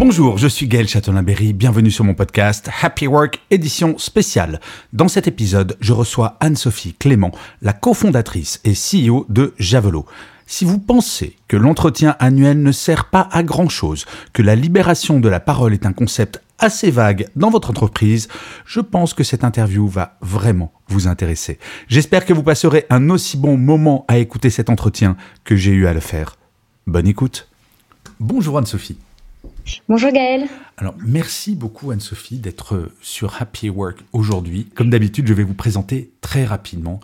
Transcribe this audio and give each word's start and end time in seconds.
Bonjour, 0.00 0.38
je 0.38 0.48
suis 0.48 0.66
Gaël 0.66 0.88
Châtelain-Berry, 0.88 1.52
bienvenue 1.52 1.90
sur 1.90 2.04
mon 2.04 2.14
podcast 2.14 2.70
Happy 2.80 3.06
Work 3.06 3.38
édition 3.50 3.98
spéciale. 3.98 4.58
Dans 4.94 5.08
cet 5.08 5.28
épisode, 5.28 5.76
je 5.78 5.92
reçois 5.92 6.38
Anne-Sophie 6.40 6.94
Clément, 6.94 7.32
la 7.60 7.74
cofondatrice 7.74 8.62
et 8.64 8.72
CEO 8.72 9.26
de 9.28 9.52
Javelot. 9.58 10.06
Si 10.46 10.64
vous 10.64 10.78
pensez 10.78 11.36
que 11.48 11.58
l'entretien 11.58 12.16
annuel 12.18 12.62
ne 12.62 12.72
sert 12.72 13.10
pas 13.10 13.28
à 13.30 13.42
grand-chose, 13.42 14.06
que 14.32 14.40
la 14.40 14.56
libération 14.56 15.20
de 15.20 15.28
la 15.28 15.38
parole 15.38 15.74
est 15.74 15.84
un 15.84 15.92
concept 15.92 16.40
assez 16.58 16.90
vague 16.90 17.28
dans 17.36 17.50
votre 17.50 17.68
entreprise, 17.68 18.28
je 18.64 18.80
pense 18.80 19.12
que 19.12 19.22
cette 19.22 19.44
interview 19.44 19.86
va 19.86 20.16
vraiment 20.22 20.72
vous 20.88 21.08
intéresser. 21.08 21.58
J'espère 21.88 22.24
que 22.24 22.32
vous 22.32 22.42
passerez 22.42 22.86
un 22.88 23.10
aussi 23.10 23.36
bon 23.36 23.58
moment 23.58 24.06
à 24.08 24.16
écouter 24.16 24.48
cet 24.48 24.70
entretien 24.70 25.18
que 25.44 25.56
j'ai 25.56 25.72
eu 25.72 25.86
à 25.86 25.92
le 25.92 26.00
faire. 26.00 26.38
Bonne 26.86 27.06
écoute. 27.06 27.50
Bonjour 28.18 28.56
Anne-Sophie. 28.56 28.96
Bonjour 29.88 30.12
Gaël. 30.12 30.48
Alors, 30.76 30.94
merci 31.04 31.54
beaucoup 31.54 31.90
Anne-Sophie 31.90 32.38
d'être 32.38 32.90
sur 33.00 33.40
Happy 33.42 33.68
Work 33.68 33.98
aujourd'hui. 34.12 34.66
Comme 34.74 34.90
d'habitude, 34.90 35.26
je 35.26 35.34
vais 35.34 35.42
vous 35.42 35.54
présenter 35.54 36.12
très 36.20 36.44
rapidement. 36.44 37.00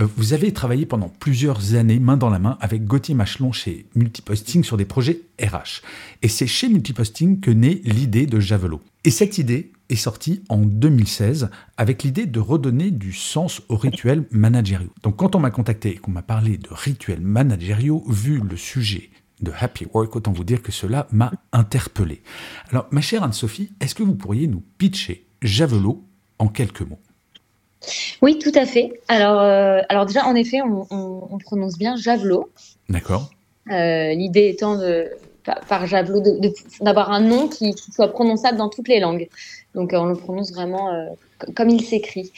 Euh, 0.00 0.06
vous 0.16 0.32
avez 0.32 0.52
travaillé 0.52 0.86
pendant 0.86 1.08
plusieurs 1.08 1.74
années 1.74 1.98
main 1.98 2.16
dans 2.16 2.30
la 2.30 2.38
main 2.38 2.56
avec 2.60 2.84
Gauthier 2.84 3.14
Machelon 3.14 3.52
chez 3.52 3.86
Multiposting 3.94 4.64
sur 4.64 4.76
des 4.76 4.84
projets 4.84 5.20
RH. 5.42 5.82
Et 6.22 6.28
c'est 6.28 6.46
chez 6.46 6.68
Multiposting 6.68 7.40
que 7.40 7.50
naît 7.50 7.80
l'idée 7.84 8.26
de 8.26 8.40
Javelot. 8.40 8.80
Et 9.04 9.10
cette 9.10 9.38
idée 9.38 9.72
est 9.88 9.96
sortie 9.96 10.42
en 10.48 10.58
2016 10.58 11.50
avec 11.76 12.02
l'idée 12.02 12.26
de 12.26 12.40
redonner 12.40 12.90
du 12.90 13.12
sens 13.12 13.62
aux 13.68 13.76
rituels 13.76 14.24
managériaux. 14.30 14.92
Donc 15.02 15.16
quand 15.16 15.34
on 15.34 15.40
m'a 15.40 15.50
contacté 15.50 15.90
et 15.90 15.96
qu'on 15.96 16.10
m'a 16.10 16.22
parlé 16.22 16.56
de 16.58 16.68
rituels 16.70 17.20
managériaux, 17.20 18.04
vu 18.08 18.40
le 18.40 18.56
sujet 18.56 19.10
de 19.40 19.52
Happy 19.58 19.86
Work, 19.92 20.16
autant 20.16 20.32
vous 20.32 20.44
dire 20.44 20.62
que 20.62 20.72
cela 20.72 21.06
m'a 21.10 21.32
interpellé. 21.52 22.22
Alors, 22.70 22.86
ma 22.90 23.00
chère 23.00 23.22
Anne-Sophie, 23.22 23.70
est-ce 23.80 23.94
que 23.94 24.02
vous 24.02 24.14
pourriez 24.14 24.46
nous 24.46 24.62
pitcher 24.78 25.26
Javelot 25.42 26.04
en 26.38 26.48
quelques 26.48 26.82
mots? 26.82 26.98
Oui, 28.22 28.38
tout 28.38 28.52
à 28.54 28.66
fait. 28.66 29.00
Alors, 29.08 29.40
euh, 29.40 29.80
alors 29.88 30.06
déjà, 30.06 30.24
en 30.26 30.34
effet, 30.34 30.60
on, 30.62 31.38
prononce 31.38 31.78
bien 31.78 31.96
Javelot. 31.96 32.50
D'accord. 32.88 33.30
Euh, 33.70 34.14
l'idée 34.14 34.48
étant 34.48 34.76
de, 34.76 35.10
par, 35.68 35.86
Javelot 35.86 36.22
d'avoir 36.80 37.12
un 37.12 37.20
nom 37.20 37.48
qui, 37.48 37.74
soit 37.92 38.08
prononçable 38.08 38.58
dans 38.58 38.68
toutes 38.68 38.88
les 38.88 39.00
langues. 39.00 39.28
Donc, 39.74 39.90
on 39.94 40.06
le 40.06 40.16
prononce 40.16 40.52
vraiment 40.52 40.92
euh, 40.92 41.06
comme 41.54 41.70
il 41.70 41.82
s'écrit. 41.82 42.32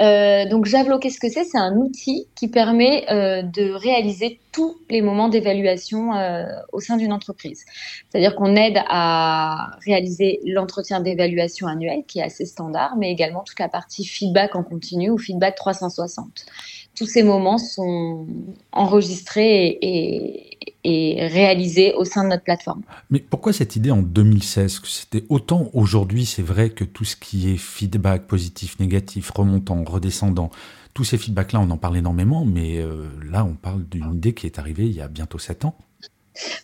Euh, 0.00 0.48
donc 0.48 0.66
Javelot, 0.66 0.98
qu'est-ce 0.98 1.18
que 1.18 1.28
c'est? 1.28 1.44
C'est 1.44 1.58
un 1.58 1.76
outil 1.76 2.26
qui 2.34 2.48
permet 2.48 3.04
euh, 3.10 3.42
de 3.42 3.72
réaliser 3.72 4.40
tous 4.52 4.76
les 4.90 5.00
moments 5.00 5.28
d'évaluation 5.28 6.14
euh, 6.14 6.44
au 6.72 6.80
sein 6.80 6.96
d'une 6.96 7.12
entreprise. 7.12 7.64
C'est-à-dire 8.10 8.34
qu'on 8.36 8.54
aide 8.54 8.82
à 8.88 9.70
réaliser 9.84 10.40
l'entretien 10.44 11.00
d'évaluation 11.00 11.66
annuel, 11.66 12.04
qui 12.06 12.18
est 12.18 12.24
assez 12.24 12.44
standard, 12.44 12.96
mais 12.96 13.10
également 13.10 13.42
toute 13.42 13.58
la 13.58 13.68
partie 13.68 14.04
feedback 14.04 14.54
en 14.54 14.62
continu 14.62 15.10
ou 15.10 15.18
feedback 15.18 15.54
360. 15.54 16.46
Tous 16.94 17.06
ces 17.06 17.22
moments 17.22 17.58
sont 17.58 18.26
enregistrés 18.72 19.66
et, 19.68 20.68
et 20.68 20.71
réalisé 20.84 21.94
au 21.94 22.04
sein 22.04 22.24
de 22.24 22.30
notre 22.30 22.44
plateforme. 22.44 22.82
Mais 23.10 23.20
pourquoi 23.20 23.52
cette 23.52 23.76
idée 23.76 23.90
en 23.90 24.02
2016 24.02 24.80
que 24.80 24.88
C'était 24.88 25.24
autant 25.28 25.70
aujourd'hui, 25.72 26.26
c'est 26.26 26.42
vrai 26.42 26.70
que 26.70 26.84
tout 26.84 27.04
ce 27.04 27.16
qui 27.16 27.50
est 27.50 27.56
feedback 27.56 28.26
positif, 28.26 28.78
négatif, 28.80 29.30
remontant, 29.30 29.84
redescendant, 29.84 30.50
tous 30.94 31.04
ces 31.04 31.18
feedbacks-là, 31.18 31.60
on 31.60 31.70
en 31.70 31.78
parle 31.78 31.96
énormément, 31.96 32.44
mais 32.44 32.78
euh, 32.78 33.08
là, 33.24 33.44
on 33.44 33.54
parle 33.54 33.84
d'une 33.88 34.14
idée 34.14 34.34
qui 34.34 34.46
est 34.46 34.58
arrivée 34.58 34.84
il 34.84 34.92
y 34.92 35.00
a 35.00 35.08
bientôt 35.08 35.38
sept 35.38 35.64
ans. 35.64 35.76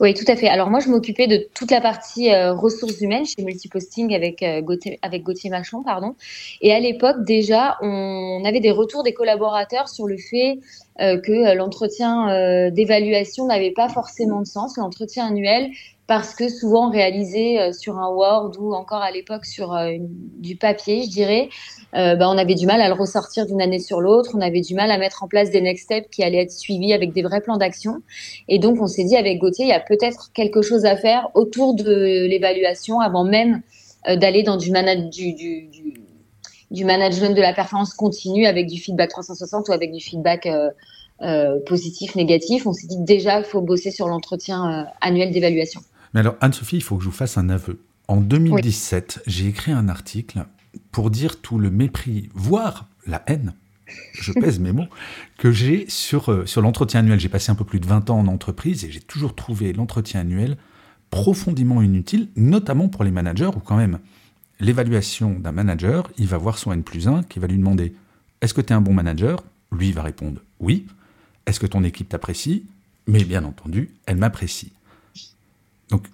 Oui, 0.01 0.15
tout 0.15 0.25
à 0.29 0.37
fait. 0.37 0.49
Alors 0.49 0.71
moi, 0.71 0.81
je 0.81 0.89
m'occupais 0.89 1.27
de 1.27 1.47
toute 1.55 1.71
la 1.71 1.81
partie 1.81 2.33
euh, 2.33 2.55
ressources 2.55 3.01
humaines 3.01 3.27
chez 3.27 3.43
Multiposting 3.43 4.15
avec, 4.15 4.43
euh, 4.43 4.63
Gauthier, 4.63 4.99
avec 5.03 5.23
Gauthier 5.23 5.51
Machon. 5.51 5.83
Pardon. 5.83 6.15
Et 6.63 6.73
à 6.73 6.81
l'époque, 6.81 7.25
déjà, 7.25 7.77
on 7.83 8.43
avait 8.45 8.61
des 8.61 8.71
retours 8.71 9.03
des 9.03 9.13
collaborateurs 9.13 9.89
sur 9.89 10.07
le 10.07 10.17
fait 10.17 10.59
euh, 11.01 11.21
que 11.21 11.55
l'entretien 11.55 12.71
d'évaluation 12.71 13.47
n'avait 13.47 13.73
pas 13.73 13.89
forcément 13.89 14.41
de 14.41 14.47
sens, 14.47 14.77
l'entretien 14.77 15.27
annuel, 15.27 15.71
parce 16.09 16.35
que 16.35 16.49
souvent 16.49 16.91
réalisé 16.91 17.61
euh, 17.61 17.73
sur 17.73 17.99
un 17.99 18.09
Word 18.09 18.53
ou 18.59 18.75
encore 18.75 19.03
à 19.03 19.11
l'époque 19.11 19.45
sur 19.45 19.75
euh, 19.75 19.93
du 20.01 20.57
papier, 20.57 21.03
je 21.05 21.11
dirais, 21.11 21.51
euh, 21.95 22.17
bah, 22.17 22.31
on 22.31 22.39
avait 22.39 22.55
du 22.55 22.67
mal 22.67 22.81
à 22.81 22.89
le 22.89 22.95
ressortir 22.95 23.45
d'une 23.45 23.61
année 23.61 23.79
sur 23.79 24.01
l'autre, 24.01 24.31
on 24.35 24.41
avait 24.41 24.63
du 24.63 24.75
mal 24.75 24.91
à 24.91 24.97
mettre 24.97 25.23
en 25.23 25.29
place 25.29 25.51
des 25.51 25.61
next 25.61 25.85
steps 25.85 26.09
qui 26.11 26.25
allaient 26.25 26.43
être 26.43 26.51
suivis 26.51 26.95
avec 26.95 27.13
des 27.13 27.21
vrais 27.21 27.43
plans 27.43 27.59
d'action. 27.59 27.99
Et 28.49 28.59
donc 28.59 28.81
on 28.81 28.87
s'est 28.87 29.05
dit 29.05 29.17
avec 29.17 29.39
Gauthier, 29.39 29.67
il 29.67 29.69
y 29.69 29.73
a 29.73 29.81
peut-être 29.81 30.33
quelque 30.33 30.63
chose 30.63 30.87
à 30.87 30.97
faire 30.97 31.29
autour 31.35 31.75
de 31.75 32.27
l'évaluation 32.27 33.01
avant 33.01 33.25
même 33.25 33.61
d'aller 34.07 34.43
dans 34.43 34.57
du, 34.57 34.71
management 34.71 35.13
de 37.37 37.43
la 37.43 37.53
performance 37.53 37.93
continue 37.93 38.47
avec 38.47 38.67
du 38.67 38.81
feedback 38.81 39.11
360 39.11 39.69
ou 39.69 39.73
avec 39.73 39.93
du 39.93 40.01
feedback 40.01 40.49
positif, 41.67 42.15
négatif. 42.15 42.67
On 42.67 42.73
s'est 42.73 42.87
dit 42.87 43.01
déjà, 43.01 43.41
il 43.41 43.45
faut 43.45 43.61
bosser 43.61 43.91
sur 43.91 44.09
l'entretien 44.09 44.87
annuel 45.03 45.33
d'évaluation. 45.33 45.83
Mais 46.15 46.21
alors, 46.21 46.37
Anne-Sophie, 46.41 46.77
il 46.77 46.83
faut 46.83 46.97
que 46.97 47.05
je 47.05 47.09
vous 47.09 47.15
fasse 47.15 47.39
un 47.39 47.49
aveu. 47.49 47.81
En 48.09 48.21
2017, 48.21 49.23
j'ai 49.27 49.49
écrit 49.49 49.73
un 49.73 49.89
article 49.89 50.47
pour 50.93 51.11
dire 51.11 51.41
tout 51.41 51.59
le 51.59 51.71
mépris, 51.71 52.31
voire 52.35 52.89
la 53.07 53.23
haine, 53.27 53.55
je 54.13 54.33
pèse 54.33 54.59
mes 54.61 54.73
mots, 54.73 54.89
que 55.39 55.53
j'ai 55.53 55.87
sur, 55.89 56.31
euh, 56.31 56.47
sur 56.47 56.63
l'entretien 56.63 57.01
annuel. 57.01 57.21
J'ai 57.21 57.29
passé 57.29 57.51
un 57.51 57.55
peu 57.55 57.65
plus 57.65 57.81
de 57.81 57.87
20 57.87 58.11
ans 58.11 58.19
en 58.19 58.27
entreprise 58.27 58.85
et 58.85 58.91
j'ai 58.91 59.01
toujours 59.01 59.35
trouvé 59.35 59.73
l'entretien 59.73 60.21
annuel 60.21 60.57
profondément 61.11 61.81
inutile, 61.81 62.29
notamment 62.37 62.89
pour 62.89 63.03
les 63.05 63.11
managers, 63.11 63.51
où 63.57 63.61
quand 63.61 63.77
même, 63.77 63.99
l'évaluation 64.61 65.39
d'un 65.39 65.53
manager, 65.53 66.11
il 66.19 66.27
va 66.27 66.37
voir 66.37 66.59
son 66.59 66.73
N 66.73 66.83
plus 66.83 67.09
1 67.09 67.23
qui 67.25 67.39
va 67.39 67.47
lui 67.47 67.57
demander 67.57 67.95
Est-ce 68.41 68.55
que 68.55 68.61
tu 68.61 68.73
es 68.73 68.77
un 68.77 68.81
bon 68.81 68.93
manager? 68.93 69.43
Lui, 69.73 69.89
il 69.89 69.95
va 69.95 70.03
répondre 70.03 70.41
Oui. 70.61 70.87
Est-ce 71.47 71.61
que 71.61 71.67
ton 71.67 71.83
équipe 71.83 72.11
t'apprécie? 72.11 72.67
Mais 73.07 73.25
bien 73.25 73.45
entendu, 73.45 73.95
elle 74.05 74.17
m'apprécie. 74.17 74.73
Donc, 75.91 76.07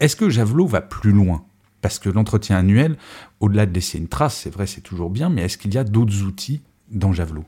est-ce 0.00 0.16
que 0.16 0.28
Javelot 0.28 0.66
va 0.66 0.80
plus 0.80 1.12
loin? 1.12 1.44
Parce 1.80 1.98
que 1.98 2.08
l'entretien 2.08 2.56
annuel, 2.56 2.96
au-delà 3.40 3.66
de 3.66 3.72
laisser 3.72 3.98
une 3.98 4.08
trace, 4.08 4.36
c'est 4.36 4.50
vrai, 4.50 4.66
c'est 4.66 4.80
toujours 4.80 5.10
bien, 5.10 5.28
mais 5.28 5.42
est-ce 5.42 5.58
qu'il 5.58 5.74
y 5.74 5.78
a 5.78 5.84
d'autres 5.84 6.22
outils 6.22 6.62
dans 6.90 7.12
Javelot? 7.12 7.44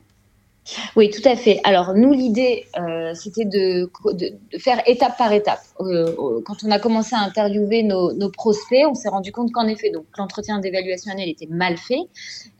Oui, 0.95 1.11
tout 1.11 1.27
à 1.27 1.35
fait. 1.35 1.59
Alors 1.63 1.93
nous, 1.93 2.11
l'idée, 2.11 2.65
euh, 2.79 3.13
c'était 3.13 3.45
de, 3.45 3.89
faire 4.57 4.81
étape 4.87 5.17
par 5.17 5.31
étape. 5.31 5.59
Euh, 5.79 6.41
quand 6.43 6.63
on 6.65 6.71
a 6.71 6.79
commencé 6.79 7.15
à 7.15 7.19
interviewer 7.19 7.83
nos, 7.83 8.29
prospects, 8.29 8.85
on 8.89 8.95
s'est 8.95 9.09
rendu 9.09 9.31
compte 9.31 9.51
qu'en 9.51 9.67
effet, 9.67 9.91
donc 9.91 10.05
l'entretien 10.17 10.59
d'évaluation 10.59 11.11
annuelle 11.11 11.29
était 11.29 11.47
mal 11.49 11.77
fait, 11.77 12.01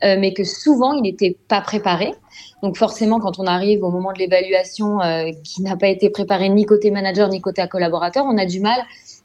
euh, 0.04 0.16
mais 0.18 0.32
que 0.32 0.44
souvent 0.44 0.92
il 0.92 1.02
n'était 1.02 1.36
pas 1.48 1.60
préparé. 1.60 2.14
Donc 2.62 2.76
forcément, 2.76 3.18
quand 3.18 3.40
on 3.40 3.46
arrive 3.46 3.82
au 3.82 3.90
moment 3.90 4.12
de 4.12 4.18
l'évaluation 4.18 4.98
qui 5.42 5.62
n'a 5.62 5.76
pas 5.76 5.88
été 5.88 6.10
préparé 6.10 6.48
ni 6.48 6.64
côté 6.64 6.90
manager 6.90 7.28
ni 7.28 7.40
côté 7.40 7.66
collaborateur, 7.68 8.24
on 8.26 8.38
a 8.38 8.46
du 8.46 8.60
mal 8.60 8.80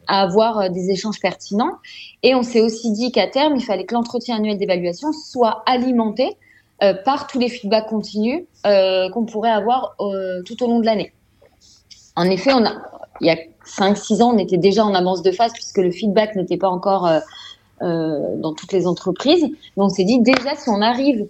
à 0.08 0.22
avoir 0.22 0.70
des 0.70 0.90
échanges 0.90 1.20
pertinents. 1.20 1.78
Et 2.24 2.36
on 2.36 2.44
s'est 2.44 2.62
aussi 2.62 2.92
dit 2.92 3.12
qu'à 3.12 3.28
terme, 3.28 3.56
il 3.56 3.64
fallait 3.64 3.86
que 3.86 3.94
l'entretien 3.94 4.38
annuel 4.38 4.58
d'évaluation 4.58 5.12
soit 5.14 5.64
alimenté 5.66 6.38
euh, 6.84 6.96
par 6.96 7.28
tous 7.28 7.38
les 7.38 7.48
feedbacks 7.48 7.88
continus 7.88 8.44
euh, 8.66 9.08
qu'on 9.12 9.24
pourrait 9.26 9.52
avoir 9.52 9.96
euh, 10.00 10.42
tout 10.44 10.64
au 10.64 10.68
long 10.68 10.80
de 10.80 10.86
l'année. 10.86 11.14
En 12.16 12.26
effet, 12.26 12.50
il 13.22 13.28
y 13.28 13.30
a 13.30 13.38
5-6 13.68 14.24
ans, 14.24 14.34
on 14.34 14.38
était 14.40 14.58
déjà 14.58 14.84
en 14.84 14.96
avance 14.96 15.22
de 15.22 15.32
phase 15.32 15.54
puisque 15.54 15.78
le 15.78 15.92
feedback 15.92 16.36
n'était 16.36 16.58
pas 16.58 16.70
encore 16.70 17.10
dans 17.80 18.54
toutes 18.54 18.74
les 18.74 18.86
entreprises. 18.86 19.44
Mais 19.44 19.84
on 19.84 19.90
s'est 19.90 20.04
dit 20.04 20.20
déjà, 20.20 20.56
si 20.56 20.70
on 20.70 20.82
arrive 20.82 21.28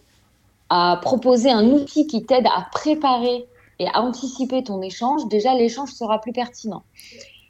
à 0.70 1.00
proposer 1.02 1.52
un 1.52 1.70
outil 1.70 2.08
qui 2.08 2.26
t'aide 2.26 2.48
à 2.48 2.68
préparer 2.72 3.46
et 3.80 3.88
à 3.94 4.02
anticiper 4.02 4.64
ton 4.64 4.82
échange, 4.82 5.28
déjà 5.28 5.54
l'échange 5.54 5.92
sera 5.92 6.20
plus 6.20 6.34
pertinent. 6.34 6.84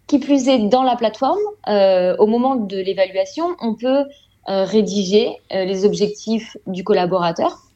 Qui 0.07 0.19
plus 0.19 0.50
est, 0.50 0.68
dans 0.68 0.83
la 0.83 0.95
plateforme, 0.97 1.39
au 1.68 2.27
moment 2.27 2.56
de 2.56 2.77
l'évaluation, 2.77 3.56
on 3.62 3.75
peut 3.75 4.04
rédiger 4.47 5.38
les 5.51 5.86
objectifs 5.86 6.57
du 6.68 6.83
collaborateur 6.83 7.70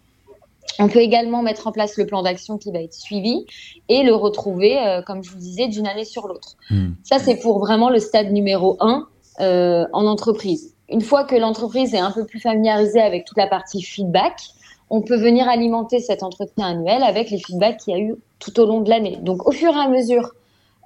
On 0.79 0.87
peut 0.87 0.99
également 0.99 1.41
mettre 1.41 1.67
en 1.67 1.71
place 1.71 1.97
le 1.97 2.05
plan 2.05 2.21
d'action 2.21 2.57
qui 2.57 2.71
va 2.71 2.79
être 2.81 2.93
suivi 2.93 3.45
et 3.87 4.03
le 4.03 4.13
retrouver, 4.13 4.77
euh, 4.77 5.01
comme 5.01 5.23
je 5.23 5.31
vous 5.31 5.37
disais, 5.37 5.67
d'une 5.67 5.87
année 5.87 6.05
sur 6.05 6.27
l'autre. 6.27 6.57
Hmm. 6.69 6.91
Ça, 7.03 7.19
c'est 7.19 7.37
pour 7.37 7.59
vraiment 7.59 7.89
le 7.89 7.99
stade 7.99 8.31
numéro 8.31 8.77
un 8.79 9.07
euh, 9.39 9.85
en 9.93 10.05
entreprise. 10.05 10.73
Une 10.89 11.01
fois 11.01 11.23
que 11.23 11.35
l'entreprise 11.35 11.93
est 11.93 11.99
un 11.99 12.11
peu 12.11 12.25
plus 12.25 12.39
familiarisée 12.39 13.01
avec 13.01 13.25
toute 13.25 13.37
la 13.37 13.47
partie 13.47 13.81
feedback, 13.81 14.39
on 14.89 15.01
peut 15.01 15.17
venir 15.17 15.47
alimenter 15.49 15.99
cet 15.99 16.23
entretien 16.23 16.67
annuel 16.67 17.03
avec 17.03 17.31
les 17.31 17.39
feedbacks 17.39 17.77
qu'il 17.77 17.97
y 17.97 17.97
a 17.97 17.99
eu 17.99 18.15
tout 18.39 18.59
au 18.59 18.65
long 18.65 18.81
de 18.81 18.89
l'année. 18.89 19.17
Donc, 19.21 19.47
au 19.47 19.51
fur 19.51 19.71
et 19.75 19.79
à 19.79 19.87
mesure 19.87 20.31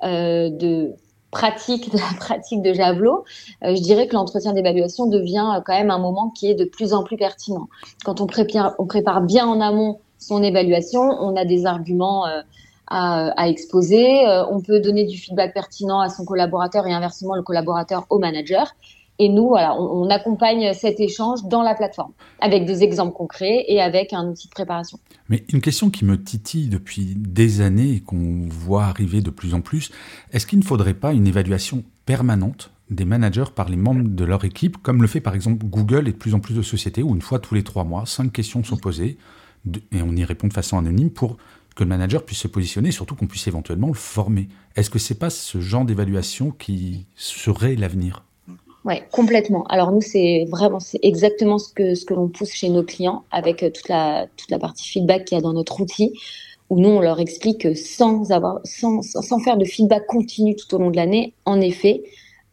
euh, 0.04 0.50
de 0.50 0.94
pratique 1.31 1.92
de 1.92 1.98
la 1.98 2.10
pratique 2.20 2.62
de 2.62 2.74
Javelot, 2.74 3.24
euh, 3.64 3.76
je 3.76 3.81
dirais 3.81 4.08
que 4.08 4.14
l'entretien 4.14 4.54
d'évaluation 4.54 5.08
devient 5.08 5.48
euh, 5.56 5.62
quand 5.66 5.74
même 5.74 5.92
un 5.92 6.00
moment 6.00 6.30
qui 6.30 6.50
est 6.50 6.56
de 6.56 6.66
plus 6.66 6.94
en 6.94 7.04
plus 7.04 7.18
pertinent. 7.18 7.68
Quand 8.04 8.22
on 8.22 8.28
prépare, 8.28 9.22
bien 9.22 9.48
en 9.48 9.62
amont 9.62 10.00
son 10.18 10.44
évaluation, 10.44 11.02
on 11.02 11.36
a 11.36 11.46
des 11.46 11.66
arguments 11.66 12.28
euh, 12.28 12.42
à, 12.88 13.48
exposer, 13.48 14.26
on 14.50 14.62
peut 14.62 14.80
donner 14.80 15.06
du 15.06 15.16
feedback 15.16 15.54
pertinent 15.54 16.00
à 16.00 16.10
son 16.10 16.26
collaborateur 16.26 16.88
et 16.88 16.92
inversement 16.92 17.36
le 17.36 17.44
collaborateur 17.44 18.08
au 18.10 18.18
manager. 18.18 18.74
Et 19.21 19.27
nous, 19.27 19.50
voilà, 19.50 19.75
on, 19.75 20.10
accompagne 20.10 20.74
cet 20.74 21.01
échange 21.01 21.44
dans 21.44 21.62
la 21.62 21.75
plateforme, 21.75 22.13
avec 22.39 22.66
des 22.66 22.83
exemples 22.83 23.13
concrets 23.13 23.66
et 23.68 23.81
avec 23.81 24.13
un 24.13 24.30
outil 24.30 24.48
de 24.48 24.54
préparation. 24.54 24.98
Mais 25.27 25.44
une 25.51 25.60
question 25.60 25.89
qui 25.89 26.06
me 26.06 26.21
titille 26.21 26.69
depuis 26.69 27.16
des 27.18 27.60
années 27.60 27.95
et 27.95 28.00
qu'on 28.00 28.48
voit 28.48 28.86
arriver 28.86 29.21
de 29.21 29.30
plus 29.30 29.54
en 29.54 29.60
plus, 29.60 29.92
est-ce 30.31 30.48
qu'il 30.48 30.57
ne 30.60 30.63
faudrait 30.63 30.94
pas 30.94 31.12
une 31.12 31.27
évaluation 31.27 31.83
permanente 32.06 32.71
des 32.89 33.04
managers 33.06 33.51
par 33.54 33.68
les 33.68 33.75
membres 33.75 34.07
de 34.07 34.24
leur 34.24 34.45
équipe, 34.45 34.77
comme 34.81 35.01
le 35.01 35.07
fait 35.07 35.19
par 35.19 35.36
exemple 35.36 35.66
Google 35.66 36.07
et 36.07 36.13
de 36.13 36.18
plus 36.18 36.33
en 36.33 36.39
plus 36.39 36.56
de 36.56 36.62
sociétés, 36.62 37.04
où 37.04 37.13
une 37.13 37.21
fois 37.21 37.39
tous 37.39 37.56
les 37.56 37.63
trois 37.63 37.83
mois, 37.83 38.06
cinq 38.06 38.31
questions 38.31 38.63
sont 38.63 38.77
posées, 38.77 39.18
et 39.92 40.01
on 40.01 40.16
y 40.16 40.24
répond 40.24 40.48
de 40.48 40.54
façon 40.54 40.77
anonyme 40.77 41.12
pour 41.12 41.38
que 41.75 41.83
le 41.83 41.89
manager 41.89 42.24
puisse 42.24 42.39
se 42.39 42.48
positionner, 42.48 42.92
surtout 42.92 43.16
qu'on 43.16 43.27
puisse 43.27 43.48
éventuellement 43.48 43.89
le 43.89 43.94
former? 43.94 44.48
Est-ce 44.75 44.89
que 44.89 44.98
c'est 44.98 45.19
pas 45.19 45.30
ce 45.30 45.60
genre 45.60 45.86
d'évaluation 45.86 46.51
qui 46.51 47.06
serait 47.16 47.75
l'avenir? 47.75 48.24
Oui, 48.86 48.96
complètement. 49.12 49.66
Alors 49.66 49.92
nous, 49.92 50.02
c'est 50.02 50.46
vraiment, 50.50 50.80
c'est 50.80 51.00
exactement 51.04 51.58
ce 51.58 51.74
que, 51.74 51.96
ce 51.96 52.06
que 52.06 52.14
l'on 52.14 52.30
pousse 52.30 52.52
chez 52.52 52.70
nos 52.70 52.84
clients 52.84 53.24
avec 53.30 53.62
euh, 53.62 53.70
toute 53.70 53.90
la, 53.90 54.28
toute 54.38 54.50
la 54.50 54.60
partie 54.60 54.88
feedback 54.88 55.26
qu'il 55.26 55.38
y 55.38 55.40
a 55.40 55.42
dans 55.42 55.54
notre 55.54 55.81
outil, 55.81 56.14
où 56.70 56.80
nous, 56.80 56.90
on 56.90 57.02
leur 57.02 57.20
explique 57.20 57.62
que 57.62 57.74
sans, 57.74 58.31
avoir, 58.31 58.60
sans, 58.64 59.02
sans 59.02 59.40
faire 59.40 59.58
de 59.58 59.66
feedback 59.66 60.06
continu 60.08 60.56
tout 60.56 60.74
au 60.76 60.78
long 60.78 60.92
de 60.92 60.96
l'année, 60.96 61.34
en 61.46 61.60
effet, 61.60 62.04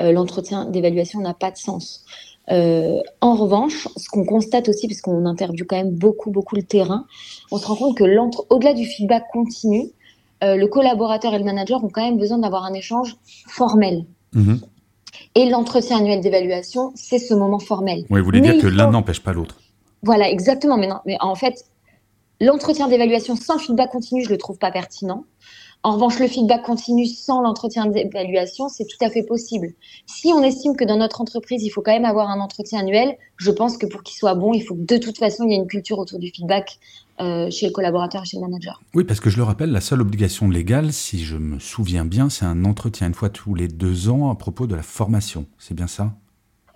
euh, 0.03 0.11
l'entretien 0.11 0.65
d'évaluation 0.65 1.21
n'a 1.21 1.35
pas 1.35 1.53
de 1.53 1.59
sens. 1.59 2.05
Euh, 2.51 2.99
en 3.21 3.35
revanche, 3.35 3.89
ce 3.97 4.09
qu'on 4.09 4.25
constate 4.25 4.69
aussi, 4.69 4.87
puisqu'on 4.89 5.27
interviewe 5.27 5.65
quand 5.69 5.77
même 5.77 5.95
beaucoup, 5.95 6.31
beaucoup 6.31 6.57
le 6.57 6.63
terrain, 6.63 7.07
on 7.53 7.59
se 7.59 7.67
rend 7.67 7.77
compte 7.77 7.97
que 7.97 8.05
au-delà 8.51 8.75
du 8.75 8.85
feedback 8.85 9.25
continu, 9.33 9.91
le 10.43 10.67
collaborateur 10.67 11.35
et 11.35 11.39
le 11.39 11.45
manager 11.45 11.83
ont 11.83 11.89
quand 11.89 12.05
même 12.05 12.19
besoin 12.19 12.39
d'avoir 12.39 12.65
un 12.65 12.75
échange 12.75 13.17
formel. 13.47 14.05
Mmh 14.33 14.57
et 15.37 15.49
l'entretien 15.51 15.99
annuel 15.99 16.21
d'évaluation, 16.21 16.93
c'est 16.95 17.19
ce 17.19 17.35
moment 17.35 17.59
formel. 17.59 18.07
Oui, 18.09 18.21
vous 18.21 18.25
voulez 18.25 18.41
dire 18.41 18.59
que 18.59 18.67
l'un 18.67 18.91
n'empêche 18.91 19.21
pas 19.21 19.35
l'autre. 19.35 19.61
Voilà, 20.03 20.31
exactement. 20.31 20.79
Mais, 20.79 20.87
non, 20.87 21.01
mais 21.05 21.19
en 21.21 21.35
fait, 21.35 21.67
l'entretien 22.41 22.89
d'évaluation 22.89 23.37
sans 23.37 23.59
feedback 23.59 23.91
continu, 23.91 24.23
je 24.23 24.29
ne 24.29 24.33
le 24.33 24.39
trouve 24.39 24.57
pas 24.57 24.71
pertinent. 24.71 25.25
En 25.87 25.93
revanche, 25.93 26.19
le 26.19 26.27
feedback 26.27 26.65
continu 26.65 27.07
sans 27.07 27.41
l'entretien 27.43 27.87
d'évaluation, 27.87 28.69
c'est 28.69 28.87
tout 28.87 29.05
à 29.05 29.09
fait 29.09 29.23
possible. 29.23 29.69
Si 30.05 30.33
on 30.35 30.43
estime 30.43 30.75
que 30.75 30.85
dans 30.85 30.97
notre 30.97 31.21
entreprise, 31.21 31.63
il 31.63 31.71
faut 31.71 31.81
quand 31.81 31.93
même 31.93 32.05
avoir 32.05 32.29
un 32.29 32.41
entretien 32.41 32.81
annuel, 32.81 33.17
je 33.37 33.53
pense 33.53 33.79
que 33.79 33.87
pour 33.87 34.03
qu'il 34.03 34.17
soit 34.17 34.35
bon, 34.35 34.53
il 34.53 34.63
faut 34.63 34.75
que 34.75 34.85
de 34.85 34.97
toute 34.97 35.17
façon, 35.17 35.45
il 35.45 35.53
y 35.53 35.55
ait 35.55 35.59
une 35.59 35.69
culture 35.69 36.01
autour 36.01 36.19
du 36.19 36.33
feedback 36.35 36.81
euh, 37.21 37.49
chez 37.53 37.67
le 37.67 37.73
collaborateur 37.73 38.23
et 38.23 38.27
chez 38.27 38.37
le 38.37 38.41
manager. 38.41 38.83
Oui, 38.97 39.05
parce 39.05 39.21
que 39.21 39.31
je 39.31 39.37
le 39.37 39.45
rappelle, 39.45 39.71
la 39.71 39.81
seule 39.81 40.01
obligation 40.01 40.51
légale, 40.51 40.93
si 40.93 41.25
je 41.25 41.37
me 41.37 41.61
souviens 41.61 42.05
bien, 42.05 42.31
c'est 42.31 42.47
un 42.47 42.65
entretien 42.65 43.07
une 43.07 43.15
fois 43.15 43.29
tous 43.29 43.55
les 43.55 43.69
deux 43.69 44.09
ans 44.09 44.29
à 44.29 44.35
propos 44.35 44.67
de 44.67 44.75
la 44.75 44.83
formation. 44.83 45.47
C'est 45.57 45.75
bien 45.75 45.87
ça? 45.87 46.15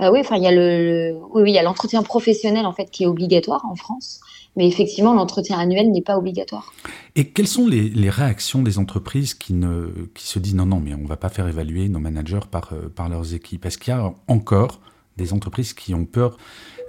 Euh, 0.00 0.10
Oui, 0.10 0.20
enfin, 0.20 0.36
il 0.36 0.42
y 0.42 0.46
a 0.46 0.52
le, 0.52 1.16
oui, 1.34 1.50
il 1.50 1.54
y 1.54 1.58
a 1.58 1.62
l'entretien 1.62 2.02
professionnel 2.02 2.66
en 2.66 2.72
fait 2.72 2.90
qui 2.90 3.04
est 3.04 3.06
obligatoire 3.06 3.64
en 3.66 3.74
France. 3.74 4.20
Mais 4.56 4.66
effectivement, 4.66 5.14
l'entretien 5.14 5.58
annuel 5.58 5.92
n'est 5.92 6.02
pas 6.02 6.18
obligatoire. 6.18 6.72
Et 7.14 7.28
quelles 7.28 7.46
sont 7.46 7.68
les, 7.68 8.10
réactions 8.10 8.62
des 8.62 8.78
entreprises 8.78 9.34
qui, 9.34 9.54
ne, 9.54 9.90
qui 10.14 10.26
se 10.26 10.38
disent 10.38 10.56
non, 10.56 10.66
non, 10.66 10.80
mais 10.80 10.92
on 10.94 11.02
ne 11.02 11.06
va 11.06 11.16
pas 11.16 11.28
faire 11.28 11.46
évaluer 11.46 11.88
nos 11.88 12.00
managers 12.00 12.40
par, 12.50 12.72
euh, 12.72 12.88
par 12.88 13.08
leurs 13.08 13.32
équipes? 13.34 13.64
Est-ce 13.66 13.78
qu'il 13.78 13.94
y 13.94 13.96
a 13.96 14.12
encore 14.26 14.80
des 15.16 15.32
entreprises 15.32 15.72
qui 15.72 15.94
ont 15.94 16.04
peur? 16.04 16.36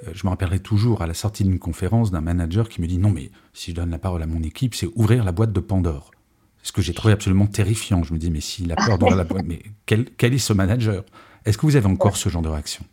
Euh, 0.08 0.12
je 0.14 0.26
me 0.26 0.30
rappellerai 0.30 0.60
toujours 0.60 1.04
à 1.04 1.08
la 1.08 1.14
sortie 1.14 1.44
d'une 1.44 1.60
conférence 1.60 2.10
d'un 2.10 2.22
manager 2.22 2.68
qui 2.68 2.82
me 2.82 2.88
dit 2.88 2.98
non 2.98 3.12
mais 3.12 3.30
si 3.54 3.72
je 3.72 3.76
donne 3.76 3.92
la 3.92 4.00
parole 4.00 4.24
à 4.24 4.28
mon 4.28 4.42
équipe, 4.42 4.74
c'est 4.74 4.90
ouvrir 4.96 5.24
la 5.24 5.32
boîte 5.32 5.54
de 5.54 5.60
Pandore. 5.60 6.12
Ce 6.64 6.72
que 6.72 6.82
j'ai 6.82 6.94
trouvé 6.94 7.14
absolument 7.14 7.48
terrifiant. 7.48 8.04
Je 8.04 8.14
me 8.14 8.20
dis 8.20 8.32
mais 8.32 8.42
s'il 8.42 8.72
a 8.72 8.76
peur 8.76 8.98
d'ouvrir 8.98 9.18
la 9.18 9.24
boîte, 9.24 9.46
mais 9.46 9.62
quel, 9.86 10.06
quel 10.18 10.34
est 10.34 10.40
ce 10.40 10.54
manager? 10.54 11.04
Est-ce 11.46 11.58
que 11.58 11.66
vous 11.66 11.76
avez 11.76 11.88
encore 11.88 12.18
ce 12.18 12.30
genre 12.30 12.42
de 12.42 12.50
réaction? 12.50 12.84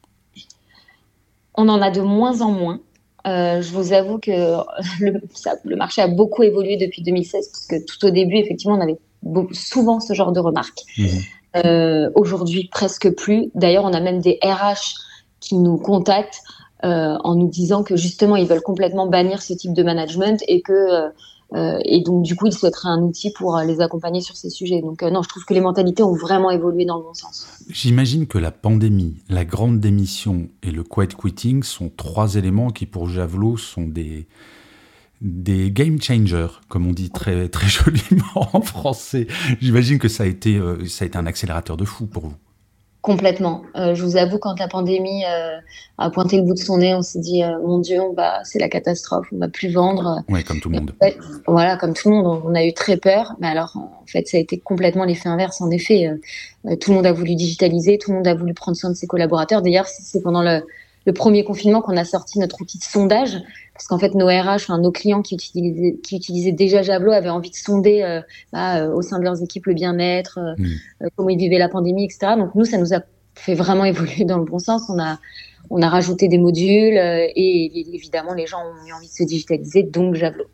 On 1.58 1.68
en 1.68 1.82
a 1.82 1.90
de 1.90 2.00
moins 2.00 2.40
en 2.40 2.52
moins. 2.52 2.80
Euh, 3.26 3.60
je 3.60 3.72
vous 3.72 3.92
avoue 3.92 4.18
que 4.18 4.30
le, 5.00 5.76
marché 5.76 6.00
a 6.00 6.06
beaucoup 6.06 6.44
évolué 6.44 6.76
depuis 6.76 7.02
2016, 7.02 7.50
puisque 7.52 7.84
tout 7.84 8.06
au 8.06 8.10
début, 8.10 8.36
effectivement, 8.36 8.76
on 8.76 8.80
avait 8.80 8.98
souvent 9.52 9.98
ce 9.98 10.14
genre 10.14 10.30
de 10.32 10.38
remarques. 10.40 10.82
Mhm. 10.96 11.08
Euh, 11.56 12.10
aujourd'hui, 12.14 12.68
presque 12.70 13.10
plus. 13.10 13.50
D'ailleurs, 13.56 13.84
on 13.84 13.92
a 13.92 14.00
même 14.00 14.20
des 14.20 14.38
RH 14.42 14.94
qui 15.40 15.56
nous 15.56 15.78
contactent 15.78 16.42
euh, 16.84 17.16
en 17.24 17.34
nous 17.34 17.48
disant 17.48 17.82
que 17.82 17.96
justement, 17.96 18.36
ils 18.36 18.46
veulent 18.46 18.62
complètement 18.62 19.08
bannir 19.08 19.42
ce 19.42 19.52
type 19.52 19.72
de 19.72 19.82
management 19.82 20.40
et 20.46 20.62
que 20.62 21.10
euh, 21.54 21.78
et 21.84 22.02
donc, 22.02 22.24
du 22.24 22.36
coup, 22.36 22.46
il 22.46 22.52
souhaiterait 22.52 22.90
un 22.90 23.00
outil 23.00 23.30
pour 23.30 23.56
euh, 23.56 23.64
les 23.64 23.80
accompagner 23.80 24.20
sur 24.20 24.36
ces 24.36 24.50
sujets. 24.50 24.82
Donc, 24.82 25.02
euh, 25.02 25.10
non, 25.10 25.22
je 25.22 25.28
trouve 25.28 25.44
que 25.44 25.54
les 25.54 25.60
mentalités 25.60 26.02
ont 26.02 26.14
vraiment 26.14 26.50
évolué 26.50 26.84
dans 26.84 26.98
le 26.98 27.04
bon 27.04 27.14
sens. 27.14 27.48
J'imagine 27.70 28.26
que 28.26 28.38
la 28.38 28.50
pandémie, 28.50 29.16
la 29.28 29.44
grande 29.44 29.80
démission 29.80 30.48
et 30.62 30.70
le 30.70 30.82
quiet 30.82 31.08
quitting 31.08 31.62
sont 31.62 31.90
trois 31.94 32.34
éléments 32.34 32.68
qui, 32.68 32.84
pour 32.84 33.08
Javelot, 33.08 33.56
sont 33.56 33.86
des, 33.86 34.26
des 35.22 35.70
game 35.70 36.00
changers, 36.00 36.48
comme 36.68 36.86
on 36.86 36.92
dit 36.92 37.10
très, 37.10 37.48
très 37.48 37.68
joliment 37.68 38.50
en 38.52 38.60
français. 38.60 39.26
J'imagine 39.60 39.98
que 39.98 40.08
ça 40.08 40.24
a, 40.24 40.26
été, 40.26 40.60
ça 40.86 41.04
a 41.04 41.06
été 41.06 41.16
un 41.16 41.26
accélérateur 41.26 41.78
de 41.78 41.86
fou 41.86 42.06
pour 42.06 42.26
vous. 42.26 42.36
Complètement. 43.08 43.62
Euh, 43.74 43.94
je 43.94 44.04
vous 44.04 44.18
avoue, 44.18 44.36
quand 44.36 44.58
la 44.58 44.68
pandémie 44.68 45.24
euh, 45.24 45.56
a 45.96 46.10
pointé 46.10 46.36
le 46.36 46.42
bout 46.42 46.52
de 46.52 46.58
son 46.58 46.76
nez, 46.76 46.94
on 46.94 47.00
s'est 47.00 47.20
dit, 47.20 47.42
euh, 47.42 47.58
mon 47.66 47.78
Dieu, 47.78 47.98
on 48.02 48.12
va, 48.12 48.44
c'est 48.44 48.58
la 48.58 48.68
catastrophe, 48.68 49.26
on 49.32 49.38
va 49.38 49.48
plus 49.48 49.72
vendre. 49.72 50.22
Oui, 50.28 50.44
comme 50.44 50.60
tout 50.60 50.68
le 50.68 50.78
monde. 50.78 50.92
voilà, 51.46 51.78
comme 51.78 51.94
tout 51.94 52.10
le 52.10 52.16
monde, 52.16 52.42
on, 52.44 52.54
a 52.54 52.62
eu 52.66 52.74
très 52.74 52.98
peur. 52.98 53.32
Mais 53.40 53.46
alors, 53.46 53.72
en 53.76 54.04
fait, 54.04 54.28
ça 54.28 54.36
a 54.36 54.40
été 54.40 54.58
complètement 54.58 55.04
l'effet 55.04 55.30
inverse. 55.30 55.62
En 55.62 55.70
effet, 55.70 56.10
tout 56.82 56.90
le 56.90 56.96
monde 56.96 57.06
a 57.06 57.12
voulu 57.12 57.34
digitaliser, 57.34 57.96
tout 57.96 58.10
le 58.10 58.18
monde 58.18 58.28
a 58.28 58.34
voulu 58.34 58.52
prendre 58.52 58.76
soin 58.76 58.90
de 58.90 58.94
ses 58.94 59.06
collaborateurs. 59.06 59.62
D'ailleurs, 59.62 59.86
c'est 59.86 60.22
pendant 60.22 60.42
le, 60.42 60.60
le 61.06 61.12
premier 61.12 61.44
confinement 61.44 61.80
qu'on 61.80 61.96
a 61.96 62.04
sorti 62.04 62.38
notre 62.38 62.60
outil 62.60 62.78
de 62.78 62.84
sondage, 62.84 63.36
parce 63.72 63.86
qu'en 63.86 63.98
fait 63.98 64.14
nos 64.14 64.26
RH, 64.26 64.56
enfin, 64.56 64.78
nos 64.78 64.92
clients 64.92 65.22
qui 65.22 65.34
utilisaient, 65.34 65.98
qui 66.02 66.16
utilisaient 66.16 66.52
déjà 66.52 66.82
Javelot 66.82 67.12
avaient 67.12 67.28
envie 67.28 67.50
de 67.50 67.56
sonder 67.56 68.02
euh, 68.02 68.20
bah, 68.52 68.82
euh, 68.82 68.92
au 68.92 69.02
sein 69.02 69.18
de 69.18 69.24
leurs 69.24 69.42
équipes 69.42 69.66
le 69.66 69.74
bien-être, 69.74 70.38
euh, 70.38 70.54
mm. 70.58 71.08
comment 71.16 71.28
ils 71.28 71.38
vivaient 71.38 71.58
la 71.58 71.68
pandémie, 71.68 72.04
etc. 72.04 72.34
Donc 72.36 72.54
nous, 72.54 72.64
ça 72.64 72.78
nous 72.78 72.92
a 72.92 73.00
fait 73.34 73.54
vraiment 73.54 73.84
évoluer 73.92 74.24
dans 74.24 74.38
le 74.38 74.44
bon 74.44 74.58
sens. 74.58 74.82
On 74.88 74.98
a 75.00 75.18
on 75.70 75.82
a 75.82 75.88
rajouté 75.88 76.28
des 76.28 76.38
modules 76.38 76.96
et 76.96 77.94
évidemment 77.94 78.32
les 78.32 78.46
gens 78.46 78.58
ont 78.58 78.86
eu 78.86 78.92
envie 78.92 79.08
de 79.08 79.12
se 79.12 79.22
digitaliser, 79.22 79.82
donc 79.82 80.14
Javelot. 80.14 80.46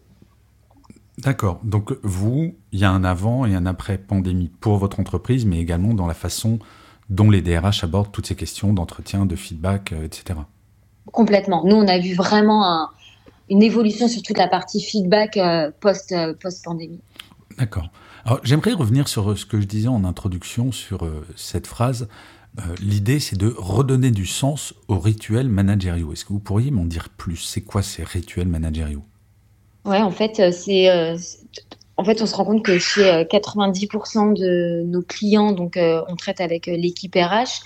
D'accord. 1.19 1.61
Donc 1.63 1.97
vous, 2.03 2.55
il 2.73 2.81
y 2.81 2.85
a 2.85 2.91
un 2.91 3.05
avant 3.05 3.47
et 3.47 3.55
un 3.55 3.65
après 3.65 3.97
pandémie 3.97 4.51
pour 4.61 4.77
votre 4.77 4.99
entreprise, 4.99 5.47
mais 5.47 5.61
également 5.61 5.95
dans 5.95 6.09
la 6.09 6.15
façon 6.15 6.59
dont 7.11 7.31
les 7.31 7.43
DRH 7.43 7.85
abordent 7.85 8.13
toutes 8.13 8.27
ces 8.27 8.37
questions 8.37 8.73
d'entretien, 8.73 9.27
de 9.27 9.37
feedback, 9.37 9.93
euh, 9.93 10.05
etc. 10.05 10.41
Complètement. 11.13 11.65
Nous, 11.65 11.77
on 11.77 11.87
a 11.87 11.99
vu 11.99 12.15
vraiment 12.15 12.89
une 13.51 13.63
évolution 13.63 14.09
sur 14.09 14.23
toute 14.23 14.39
la 14.39 14.49
partie 14.49 14.83
feedback 14.83 15.37
euh, 15.37 15.71
post, 15.81 16.13
euh, 16.13 16.35
post-pandémie. 16.35 17.01
D'accord. 17.59 17.91
Alors, 18.25 18.41
j'aimerais 18.43 18.73
revenir 18.73 19.07
sur 19.07 19.37
ce 19.39 19.45
que 19.45 19.61
je 19.61 19.67
disais 19.67 19.89
en 19.89 20.05
introduction 20.05 20.73
sur 20.73 21.09
cette 21.37 21.67
phrase. 21.67 22.09
L'idée, 22.81 23.21
c'est 23.21 23.37
de 23.37 23.55
redonner 23.57 24.11
du 24.11 24.25
sens 24.25 24.75
aux 24.89 24.99
rituels 24.99 25.49
managériaux. 25.49 26.13
Est-ce 26.13 26.25
que 26.25 26.33
vous 26.33 26.41
pourriez 26.41 26.71
m'en 26.71 26.87
dire 26.87 27.11
plus? 27.11 27.37
C'est 27.37 27.61
quoi 27.61 27.83
ces 27.83 28.03
rituels 28.03 28.49
managériaux? 28.49 29.05
Ouais, 29.85 30.01
en 30.01 30.11
fait, 30.11 30.53
c'est 30.53 30.89
en 31.97 32.05
fait, 32.05 32.21
on 32.23 32.27
se 32.27 32.35
rend 32.35 32.45
compte 32.45 32.65
que 32.65 32.79
chez 32.79 33.03
90% 33.03 34.31
euh, 34.31 34.35
de 34.35 34.83
nos 34.85 35.03
clients, 35.03 35.53
donc 35.53 35.77
euh, 35.77 36.03
on 36.09 36.17
traite 36.17 36.41
avec 36.41 36.69
euh, 36.69 36.77
l'équipe 36.77 37.15
RH, 37.15 37.63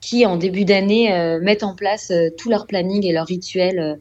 qui 0.00 0.26
en 0.26 0.36
début 0.36 0.64
d'année 0.64 1.38
mettent 1.40 1.62
en 1.62 1.76
place 1.76 2.12
tout 2.36 2.50
leur 2.50 2.66
planning 2.66 3.06
et 3.06 3.12
leurs 3.12 3.26
rituels 3.26 4.00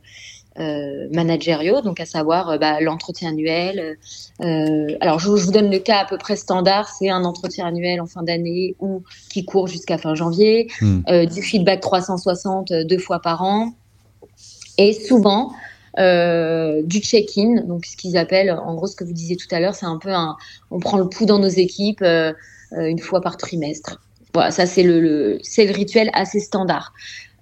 managériaux, 0.57 1.81
donc 1.81 1.99
à 1.99 2.07
savoir 2.07 2.57
bah, 2.57 2.81
l'entretien 2.81 3.29
annuel. 3.29 3.99
alors, 4.39 5.19
je, 5.19 5.29
vous 5.29 5.51
donne 5.51 5.69
le 5.69 5.77
cas 5.77 5.99
à 5.99 6.05
peu 6.05 6.17
près 6.17 6.35
standard, 6.35 6.89
c'est 6.89 7.11
un 7.11 7.23
entretien 7.23 7.67
annuel 7.67 8.01
en 8.01 8.07
fin 8.07 8.23
d'année 8.23 8.73
ou 8.79 9.03
qui 9.29 9.45
court 9.45 9.67
jusqu'à 9.67 9.99
fin 9.99 10.15
janvier, 10.15 10.71
hmm. 10.81 11.27
du 11.27 11.43
feedback 11.43 11.81
360 11.81 12.73
deux 12.73 12.97
fois 12.97 13.19
par 13.19 13.43
an, 13.43 13.71
et 14.79 14.93
souvent 14.93 15.51
du 15.97 16.99
check-in, 16.99 17.63
donc 17.63 17.85
ce 17.85 17.97
qu'ils 17.97 18.17
appellent, 18.17 18.51
en 18.51 18.75
gros, 18.75 18.87
ce 18.87 18.95
que 18.95 19.03
vous 19.03 19.13
disiez 19.13 19.35
tout 19.35 19.47
à 19.51 19.59
l'heure, 19.59 19.75
c'est 19.75 19.85
un 19.85 19.97
peu 19.97 20.11
un, 20.13 20.37
on 20.69 20.79
prend 20.79 20.97
le 20.97 21.07
pouls 21.07 21.25
dans 21.25 21.39
nos 21.39 21.47
équipes 21.47 22.03
une 22.71 22.99
fois 22.99 23.21
par 23.21 23.37
trimestre. 23.37 24.01
Voilà, 24.33 24.51
ça 24.51 24.65
c'est 24.65 24.83
le, 24.83 25.39
c'est 25.43 25.65
le 25.65 25.73
rituel 25.73 26.09
assez 26.13 26.39
standard. 26.39 26.93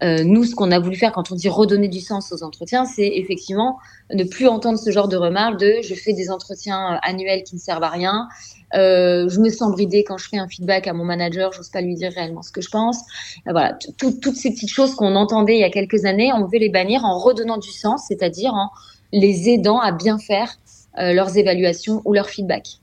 Euh, 0.01 0.23
nous, 0.23 0.45
ce 0.45 0.55
qu'on 0.55 0.71
a 0.71 0.79
voulu 0.79 0.95
faire 0.95 1.11
quand 1.11 1.31
on 1.31 1.35
dit 1.35 1.49
redonner 1.49 1.89
du 1.89 1.99
sens 1.99 2.31
aux 2.31 2.43
entretiens, 2.43 2.85
c'est 2.85 3.07
effectivement 3.07 3.79
ne 4.13 4.23
plus 4.23 4.47
entendre 4.47 4.79
ce 4.79 4.89
genre 4.91 5.09
de 5.09 5.17
remarques 5.17 5.59
de 5.59 5.75
je 5.83 5.93
fais 5.93 6.13
des 6.13 6.29
entretiens 6.29 6.93
euh, 6.93 6.97
annuels 7.01 7.43
qui 7.43 7.55
ne 7.55 7.59
servent 7.59 7.83
à 7.83 7.89
rien, 7.89 8.29
euh, 8.75 9.27
je 9.27 9.39
me 9.39 9.49
sens 9.49 9.71
bridée 9.71 10.03
quand 10.05 10.17
je 10.17 10.29
fais 10.29 10.37
un 10.37 10.47
feedback 10.47 10.87
à 10.87 10.93
mon 10.93 11.03
manager, 11.03 11.51
j'ose 11.51 11.69
pas 11.69 11.81
lui 11.81 11.95
dire 11.95 12.11
réellement 12.13 12.43
ce 12.43 12.51
que 12.51 12.61
je 12.61 12.69
pense. 12.69 12.99
Voilà, 13.45 13.77
toutes 13.97 14.35
ces 14.35 14.51
petites 14.51 14.69
choses 14.69 14.95
qu'on 14.95 15.15
entendait 15.15 15.55
il 15.55 15.61
y 15.61 15.63
a 15.63 15.69
quelques 15.69 16.05
années, 16.05 16.31
on 16.33 16.45
veut 16.45 16.59
les 16.59 16.69
bannir 16.69 17.03
en 17.03 17.17
redonnant 17.17 17.57
du 17.57 17.71
sens, 17.71 18.05
c'est-à-dire 18.07 18.53
en 18.53 18.69
les 19.11 19.49
aidant 19.49 19.79
à 19.79 19.91
bien 19.91 20.17
faire 20.17 20.55
leurs 20.97 21.37
évaluations 21.37 22.01
ou 22.05 22.13
leurs 22.13 22.29
feedbacks. 22.29 22.79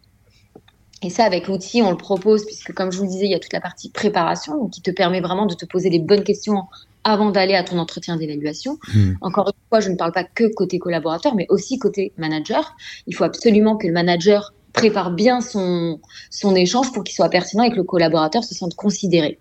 Et 1.02 1.10
ça, 1.10 1.24
avec 1.24 1.46
l'outil, 1.46 1.82
on 1.82 1.90
le 1.90 1.96
propose, 1.96 2.44
puisque 2.46 2.72
comme 2.72 2.90
je 2.90 2.98
vous 2.98 3.04
le 3.04 3.10
disais, 3.10 3.26
il 3.26 3.30
y 3.30 3.34
a 3.34 3.38
toute 3.38 3.52
la 3.52 3.60
partie 3.60 3.90
préparation, 3.90 4.66
qui 4.68 4.80
te 4.80 4.90
permet 4.90 5.20
vraiment 5.20 5.46
de 5.46 5.54
te 5.54 5.66
poser 5.66 5.90
les 5.90 5.98
bonnes 5.98 6.24
questions 6.24 6.64
avant 7.06 7.30
d'aller 7.30 7.54
à 7.54 7.62
ton 7.62 7.78
entretien 7.78 8.16
d'évaluation. 8.16 8.78
Hmm. 8.92 9.12
Encore 9.20 9.46
une 9.46 9.68
fois, 9.68 9.78
je 9.78 9.90
ne 9.90 9.96
parle 9.96 10.10
pas 10.10 10.24
que 10.24 10.52
côté 10.52 10.80
collaborateur, 10.80 11.36
mais 11.36 11.46
aussi 11.50 11.78
côté 11.78 12.12
manager. 12.18 12.74
Il 13.06 13.14
faut 13.14 13.22
absolument 13.22 13.76
que 13.76 13.86
le 13.86 13.92
manager 13.92 14.52
prépare 14.72 15.12
bien 15.12 15.40
son, 15.40 16.00
son 16.30 16.56
échange 16.56 16.92
pour 16.92 17.04
qu'il 17.04 17.14
soit 17.14 17.28
pertinent 17.28 17.62
et 17.62 17.70
que 17.70 17.76
le 17.76 17.84
collaborateur 17.84 18.42
se 18.42 18.56
sente 18.56 18.74
considéré. 18.74 19.38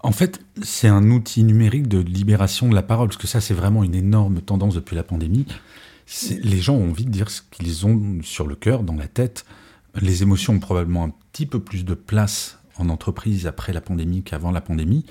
En 0.00 0.12
fait, 0.12 0.40
c'est 0.62 0.88
un 0.88 1.10
outil 1.10 1.42
numérique 1.42 1.88
de 1.88 1.98
libération 1.98 2.68
de 2.68 2.74
la 2.74 2.82
parole, 2.82 3.08
parce 3.08 3.16
que 3.16 3.26
ça, 3.26 3.40
c'est 3.40 3.54
vraiment 3.54 3.82
une 3.82 3.94
énorme 3.94 4.42
tendance 4.42 4.74
depuis 4.74 4.94
la 4.94 5.04
pandémie. 5.04 5.46
Les 6.42 6.58
gens 6.58 6.74
ont 6.74 6.90
envie 6.90 7.06
de 7.06 7.10
dire 7.10 7.30
ce 7.30 7.40
qu'ils 7.50 7.86
ont 7.86 8.18
sur 8.22 8.46
le 8.46 8.56
cœur, 8.56 8.82
dans 8.82 8.96
la 8.96 9.08
tête. 9.08 9.46
Les 10.02 10.22
émotions 10.22 10.52
ont 10.54 10.60
probablement 10.60 11.04
un 11.04 11.12
petit 11.32 11.46
peu 11.46 11.60
plus 11.60 11.86
de 11.86 11.94
place 11.94 12.58
en 12.76 12.90
entreprise 12.90 13.46
après 13.46 13.72
la 13.72 13.80
pandémie 13.80 14.22
qu'avant 14.22 14.50
la 14.50 14.60
pandémie. 14.60 15.06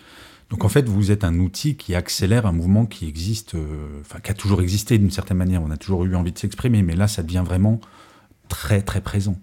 Donc 0.52 0.66
en 0.66 0.70
fait, 0.70 0.88
vous 0.88 1.12
êtes 1.12 1.24
un 1.24 1.40
outil 1.40 1.78
qui 1.78 1.96
accélère 1.96 2.46
un 2.46 2.52
mouvement 2.52 2.86
qui 2.86 3.08
existe, 3.08 3.56
euh, 3.56 4.02
enfin 4.02 4.20
qui 4.20 4.32
a 4.32 4.34
toujours 4.34 4.62
existé 4.62 4.98
d'une 4.98 5.10
certaine 5.10 5.38
manière. 5.38 5.64
On 5.64 5.72
a 5.72 5.78
toujours 5.78 6.04
eu 6.04 6.14
envie 6.14 6.34
de 6.34 6.38
s'exprimer, 6.38 6.84
mais 6.84 6.94
là, 6.94 7.08
ça 7.08 7.24
devient 7.24 7.44
vraiment 7.44 7.80
très 8.50 8.82
très 8.82 9.00
présent. 9.00 9.38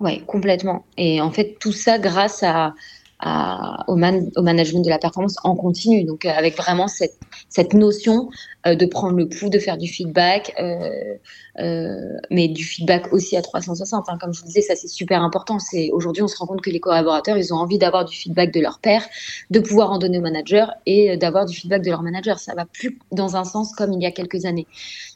Oui, 0.00 0.24
complètement. 0.26 0.86
Et 0.96 1.20
en 1.20 1.30
fait, 1.30 1.58
tout 1.60 1.72
ça 1.72 1.98
grâce 1.98 2.42
à, 2.42 2.74
au, 3.22 3.96
management 3.96 4.82
de 4.82 4.88
la 4.88 4.98
performance 4.98 5.36
en 5.44 5.54
continu. 5.54 6.04
Donc, 6.04 6.24
euh, 6.24 6.30
avec 6.30 6.56
vraiment 6.56 6.88
cette, 6.88 7.74
notion 7.74 8.28
euh, 8.66 8.74
de 8.74 8.86
prendre 8.86 9.16
le 9.16 9.28
pouls, 9.28 9.50
de 9.50 9.58
faire 9.58 9.76
du 9.76 9.88
feedback, 9.88 10.54
euh, 10.58 12.18
mais 12.30 12.48
du 12.48 12.64
feedback 12.64 13.12
aussi 13.12 13.36
à 13.36 13.42
360. 13.42 14.08
Hein. 14.08 14.18
Comme 14.20 14.32
je 14.32 14.40
vous 14.40 14.46
disais, 14.46 14.62
ça 14.62 14.74
c'est 14.74 14.88
super 14.88 15.22
important. 15.22 15.58
C'est 15.58 15.90
aujourd'hui, 15.92 16.22
on 16.22 16.28
se 16.28 16.36
rend 16.36 16.46
compte 16.46 16.62
que 16.62 16.70
les 16.70 16.80
collaborateurs, 16.80 17.36
ils 17.36 17.52
ont 17.52 17.58
envie 17.58 17.78
d'avoir 17.78 18.04
du 18.04 18.16
feedback 18.16 18.52
de 18.52 18.60
leur 18.60 18.78
père, 18.78 19.04
de 19.50 19.60
pouvoir 19.60 19.90
en 19.90 19.98
donner 19.98 20.18
au 20.18 20.22
manager 20.22 20.72
et 20.86 21.16
d'avoir 21.16 21.46
du 21.46 21.56
feedback 21.56 21.82
de 21.82 21.90
leur 21.90 22.02
manager. 22.02 22.38
Ça 22.38 22.54
va 22.54 22.64
plus 22.64 22.98
dans 23.12 23.36
un 23.36 23.44
sens 23.44 23.74
comme 23.74 23.92
il 23.92 24.02
y 24.02 24.06
a 24.06 24.12
quelques 24.12 24.46
années. 24.46 24.66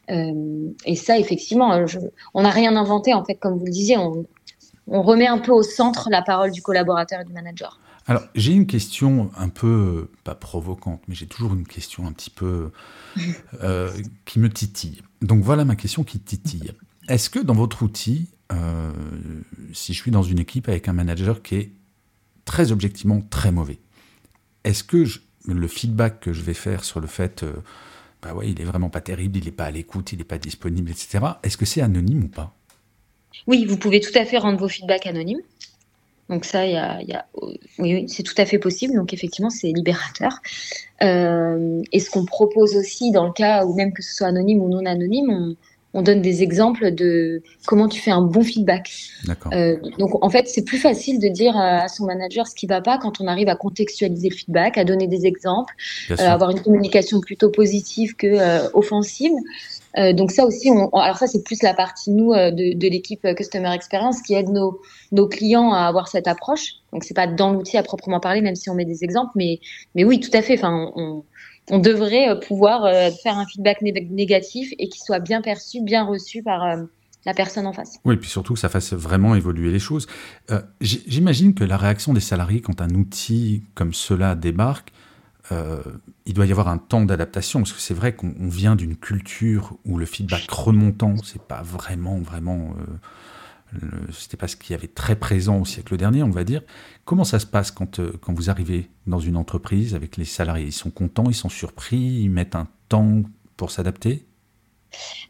et 0.08 0.96
ça, 0.96 1.18
effectivement, 1.18 1.84
on 2.34 2.42
n'a 2.42 2.50
rien 2.50 2.76
inventé 2.76 3.14
en 3.14 3.24
fait, 3.24 3.36
comme 3.36 3.58
vous 3.58 3.64
le 3.64 3.72
disiez. 3.72 3.96
On 3.96 5.00
remet 5.00 5.26
un 5.26 5.38
peu 5.38 5.52
au 5.52 5.62
centre 5.62 6.08
la 6.10 6.20
parole 6.20 6.50
du 6.50 6.60
collaborateur 6.60 7.22
et 7.22 7.24
du 7.24 7.32
manager. 7.32 7.80
Alors, 8.06 8.22
j'ai 8.34 8.52
une 8.52 8.66
question 8.66 9.30
un 9.36 9.48
peu, 9.48 10.10
pas 10.24 10.34
provocante, 10.34 11.02
mais 11.08 11.14
j'ai 11.14 11.26
toujours 11.26 11.54
une 11.54 11.66
question 11.66 12.06
un 12.06 12.12
petit 12.12 12.30
peu 12.30 12.70
euh, 13.62 13.90
qui 14.24 14.38
me 14.38 14.50
titille. 14.50 15.02
Donc 15.22 15.42
voilà 15.42 15.64
ma 15.64 15.76
question 15.76 16.04
qui 16.04 16.20
titille. 16.20 16.72
Est-ce 17.08 17.30
que 17.30 17.38
dans 17.38 17.54
votre 17.54 17.82
outil, 17.82 18.28
euh, 18.52 18.92
si 19.72 19.94
je 19.94 20.00
suis 20.00 20.10
dans 20.10 20.22
une 20.22 20.38
équipe 20.38 20.68
avec 20.68 20.88
un 20.88 20.92
manager 20.92 21.42
qui 21.42 21.54
est 21.56 21.72
très 22.44 22.72
objectivement 22.72 23.22
très 23.30 23.52
mauvais, 23.52 23.78
est-ce 24.64 24.84
que 24.84 25.06
le 25.46 25.68
feedback 25.68 26.20
que 26.20 26.32
je 26.32 26.42
vais 26.42 26.54
faire 26.54 26.84
sur 26.84 27.00
le 27.00 27.06
fait, 27.06 27.42
euh, 27.42 27.52
bah 28.22 28.34
ouais, 28.34 28.50
il 28.50 28.60
est 28.60 28.64
vraiment 28.64 28.90
pas 28.90 29.00
terrible, 29.00 29.38
il 29.38 29.44
n'est 29.44 29.50
pas 29.50 29.66
à 29.66 29.70
l'écoute, 29.70 30.12
il 30.12 30.18
n'est 30.18 30.24
pas 30.24 30.38
disponible, 30.38 30.90
etc., 30.90 31.24
est-ce 31.42 31.56
que 31.56 31.66
c'est 31.66 31.80
anonyme 31.80 32.24
ou 32.24 32.28
pas? 32.28 32.54
Oui, 33.46 33.64
vous 33.66 33.76
pouvez 33.76 34.00
tout 34.00 34.16
à 34.16 34.24
fait 34.24 34.38
rendre 34.38 34.58
vos 34.58 34.68
feedbacks 34.68 35.06
anonymes. 35.06 35.40
Donc 36.30 36.44
ça, 36.44 36.66
y 36.66 36.76
a, 36.76 37.02
y 37.02 37.12
a, 37.12 37.26
oui, 37.78 38.06
c'est 38.08 38.22
tout 38.22 38.34
à 38.38 38.46
fait 38.46 38.58
possible. 38.58 38.94
Donc 38.94 39.12
effectivement, 39.12 39.50
c'est 39.50 39.68
libérateur. 39.68 40.40
Euh, 41.02 41.82
et 41.92 42.00
ce 42.00 42.10
qu'on 42.10 42.24
propose 42.24 42.76
aussi 42.76 43.10
dans 43.10 43.26
le 43.26 43.32
cas 43.32 43.64
où 43.64 43.74
même 43.74 43.92
que 43.92 44.02
ce 44.02 44.14
soit 44.14 44.28
anonyme 44.28 44.60
ou 44.60 44.68
non 44.68 44.86
anonyme, 44.86 45.30
on, 45.30 45.56
on 45.94 46.02
donne 46.02 46.20
des 46.20 46.42
exemples 46.42 46.90
de 46.90 47.42
comment 47.66 47.88
tu 47.88 48.00
fais 48.00 48.10
un 48.10 48.20
bon 48.20 48.42
feedback. 48.42 48.92
Euh, 49.52 49.76
donc 49.98 50.22
en 50.22 50.28
fait, 50.28 50.48
c'est 50.48 50.64
plus 50.64 50.78
facile 50.78 51.20
de 51.20 51.28
dire 51.28 51.56
à 51.56 51.86
son 51.86 52.04
manager 52.04 52.48
ce 52.48 52.54
qui 52.56 52.66
va 52.66 52.80
pas 52.80 52.98
quand 52.98 53.20
on 53.20 53.28
arrive 53.28 53.48
à 53.48 53.54
contextualiser 53.54 54.28
le 54.28 54.34
feedback, 54.34 54.76
à 54.76 54.84
donner 54.84 55.06
des 55.06 55.24
exemples, 55.24 55.72
euh, 56.10 56.16
avoir 56.18 56.50
une 56.50 56.60
communication 56.60 57.20
plutôt 57.20 57.48
positive 57.48 58.16
que 58.16 58.26
euh, 58.26 58.68
offensive. 58.74 59.32
Euh, 59.96 60.12
donc 60.12 60.32
ça 60.32 60.44
aussi, 60.44 60.70
alors 60.70 61.16
ça 61.16 61.26
c'est 61.26 61.44
plus 61.44 61.62
la 61.62 61.72
partie 61.72 62.10
nous 62.10 62.32
euh, 62.32 62.50
de, 62.50 62.88
l'équipe 62.88 63.26
Customer 63.36 63.72
Experience 63.72 64.22
qui 64.22 64.34
aide 64.34 64.48
nos, 64.48 64.80
nos 65.12 65.28
clients 65.28 65.72
à 65.72 65.82
avoir 65.86 66.08
cette 66.08 66.26
approche. 66.26 66.74
Donc 66.92 67.04
c'est 67.04 67.14
pas 67.14 67.26
dans 67.26 67.52
l'outil 67.52 67.76
à 67.76 67.82
proprement 67.82 68.20
parler, 68.20 68.40
même 68.40 68.56
si 68.56 68.70
on 68.70 68.74
met 68.74 68.84
des 68.84 69.04
exemples, 69.04 69.32
mais 69.36 69.60
mais 69.94 70.04
oui, 70.04 70.20
tout 70.20 70.30
à 70.32 70.42
fait. 70.42 70.54
Enfin, 70.54 70.92
on, 70.96 71.78
devrait 71.78 72.28
euh, 72.28 72.36
pouvoir 72.36 72.84
euh, 72.84 73.10
faire 73.22 73.38
un 73.38 73.46
feedback 73.46 73.82
négatif 73.82 74.72
et 74.78 74.88
qu'il 74.88 75.02
soit 75.02 75.18
bien 75.18 75.40
perçu, 75.42 75.82
bien 75.82 76.04
reçu 76.04 76.42
par 76.42 76.62
euh, 76.62 76.84
la 77.24 77.34
personne 77.34 77.66
en 77.66 77.72
face. 77.72 77.98
Oui, 78.04 78.14
et 78.14 78.18
puis 78.18 78.28
surtout 78.28 78.54
que 78.54 78.60
ça 78.60 78.68
fasse 78.68 78.92
vraiment 78.92 79.34
évoluer 79.34 79.70
les 79.70 79.78
choses. 79.78 80.06
J'imagine 80.80 81.54
que 81.54 81.64
la 81.64 81.76
réaction 81.76 82.12
des 82.12 82.20
salariés 82.20 82.60
quand 82.60 82.82
un 82.82 82.90
outil 82.90 83.62
comme 83.74 83.94
cela 83.94 84.34
débarque, 84.34 84.92
il 85.50 86.34
doit 86.34 86.46
y 86.46 86.50
avoir 86.50 86.68
un 86.68 86.78
temps 86.78 87.02
d'adaptation 87.02 87.60
parce 87.60 87.72
que 87.72 87.80
c'est 87.80 87.94
vrai 87.94 88.14
qu'on 88.14 88.48
vient 88.48 88.76
d'une 88.76 88.96
culture 88.96 89.76
où 89.84 89.98
le 89.98 90.06
feedback 90.06 90.50
remontant, 90.50 91.16
c'est 91.22 91.42
pas 91.42 91.62
vraiment 91.62 92.18
vraiment 92.18 92.74
c'était 94.12 94.36
pas 94.36 94.48
ce 94.48 94.56
qui 94.56 94.74
avait 94.74 94.88
très 94.88 95.16
présent 95.16 95.60
au 95.60 95.64
siècle 95.64 95.96
dernier, 95.96 96.22
on 96.22 96.30
va 96.30 96.44
dire. 96.44 96.62
Comment 97.04 97.24
ça 97.24 97.38
se 97.38 97.46
passe 97.46 97.70
quand, 97.70 97.98
euh, 97.98 98.12
quand 98.20 98.32
vous 98.32 98.50
arrivez 98.50 98.88
dans 99.06 99.20
une 99.20 99.36
entreprise 99.36 99.94
avec 99.94 100.16
les 100.16 100.24
salariés? 100.24 100.66
Ils 100.66 100.72
sont 100.72 100.90
contents, 100.90 101.24
ils 101.28 101.34
sont 101.34 101.48
surpris, 101.48 101.96
ils 101.96 102.30
mettent 102.30 102.56
un 102.56 102.68
temps 102.88 103.22
pour 103.56 103.70
s'adapter? 103.70 104.24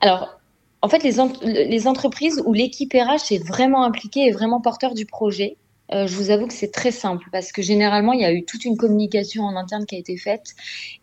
Alors, 0.01 0.41
en 0.83 0.89
fait, 0.89 1.03
les, 1.03 1.67
les 1.67 1.87
entreprises 1.87 2.43
où 2.45 2.53
l'équipe 2.53 2.93
RH 2.93 3.33
est 3.33 3.47
vraiment 3.47 3.85
impliquée 3.85 4.27
et 4.27 4.33
vraiment 4.33 4.61
porteur 4.61 4.95
du 4.95 5.07
projet, 5.07 5.57
euh, 5.93 6.07
je 6.07 6.17
vous 6.17 6.31
avoue 6.31 6.47
que 6.47 6.55
c'est 6.55 6.73
très 6.73 6.91
simple 6.91 7.27
parce 7.31 7.53
que 7.53 7.61
généralement, 7.61 8.13
il 8.13 8.21
y 8.21 8.25
a 8.25 8.33
eu 8.33 8.45
toute 8.45 8.65
une 8.65 8.77
communication 8.77 9.45
en 9.45 9.55
interne 9.57 9.85
qui 9.85 9.97
a 9.97 9.99
été 9.99 10.17
faite 10.17 10.55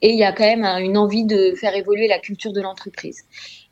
et 0.01 0.09
il 0.09 0.17
y 0.17 0.23
a 0.23 0.31
quand 0.31 0.43
même 0.43 0.65
une 0.83 0.97
envie 0.97 1.25
de 1.25 1.53
faire 1.55 1.75
évoluer 1.75 2.07
la 2.07 2.19
culture 2.19 2.51
de 2.51 2.61
l'entreprise. 2.61 3.23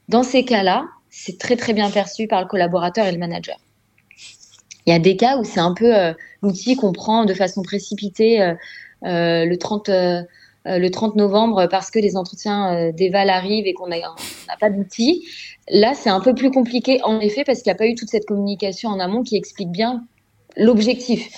Dans 0.07 0.23
ces 0.23 0.45
cas-là, 0.45 0.85
c'est 1.09 1.39
très 1.39 1.55
très 1.55 1.73
bien 1.73 1.89
perçu 1.89 2.27
par 2.27 2.41
le 2.41 2.47
collaborateur 2.47 3.07
et 3.07 3.11
le 3.11 3.17
manager. 3.17 3.57
Il 4.85 4.91
y 4.91 4.95
a 4.95 4.99
des 4.99 5.17
cas 5.17 5.37
où 5.37 5.43
c'est 5.43 5.59
un 5.59 5.73
peu 5.73 5.95
euh, 5.95 6.13
l'outil 6.41 6.75
qu'on 6.75 6.93
prend 6.93 7.25
de 7.25 7.33
façon 7.33 7.63
précipitée 7.63 8.41
euh, 8.41 9.45
le 9.45 9.55
30 9.55 9.89
le 10.65 10.89
30 10.89 11.15
novembre 11.15 11.67
parce 11.67 11.89
que 11.89 11.97
les 11.97 12.15
entretiens 12.15 12.91
d'éval 12.91 13.31
arrivent 13.31 13.65
et 13.65 13.73
qu'on 13.73 13.87
n'a 13.87 13.97
pas 14.59 14.69
d'outil. 14.69 15.25
Là, 15.67 15.95
c'est 15.95 16.11
un 16.11 16.19
peu 16.19 16.35
plus 16.35 16.51
compliqué 16.51 16.99
en 17.03 17.19
effet 17.19 17.43
parce 17.43 17.63
qu'il 17.63 17.71
n'y 17.71 17.75
a 17.75 17.77
pas 17.77 17.87
eu 17.87 17.95
toute 17.95 18.09
cette 18.09 18.25
communication 18.25 18.89
en 18.89 18.99
amont 18.99 19.23
qui 19.23 19.35
explique 19.35 19.71
bien 19.71 20.05
l'objectif 20.57 21.29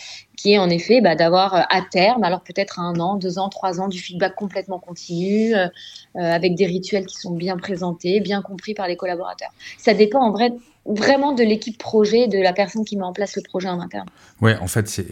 qui 0.41 0.53
est 0.53 0.57
en 0.57 0.69
effet 0.69 1.01
bah, 1.01 1.15
d'avoir 1.15 1.53
euh, 1.53 1.61
à 1.69 1.81
terme, 1.81 2.23
alors 2.23 2.41
peut-être 2.41 2.79
un 2.79 2.99
an, 2.99 3.15
deux 3.15 3.37
ans, 3.37 3.49
trois 3.49 3.79
ans, 3.79 3.87
du 3.87 3.99
feedback 3.99 4.33
complètement 4.35 4.79
continu, 4.79 5.53
euh, 5.53 5.67
euh, 6.15 6.19
avec 6.19 6.55
des 6.55 6.65
rituels 6.65 7.05
qui 7.05 7.15
sont 7.17 7.35
bien 7.35 7.57
présentés, 7.57 8.19
bien 8.21 8.41
compris 8.41 8.73
par 8.73 8.87
les 8.87 8.95
collaborateurs. 8.95 9.51
Ça 9.77 9.93
dépend 9.93 10.21
en 10.21 10.31
vrai 10.31 10.51
vraiment 10.85 11.33
de 11.33 11.43
l'équipe 11.43 11.77
projet, 11.77 12.27
de 12.27 12.39
la 12.39 12.53
personne 12.53 12.83
qui 12.83 12.97
met 12.97 13.03
en 13.03 13.13
place 13.13 13.35
le 13.35 13.43
projet 13.43 13.69
en 13.69 13.79
interne. 13.79 14.07
Ouais, 14.41 14.57
en 14.57 14.67
fait, 14.67 14.87
c'est 14.87 15.05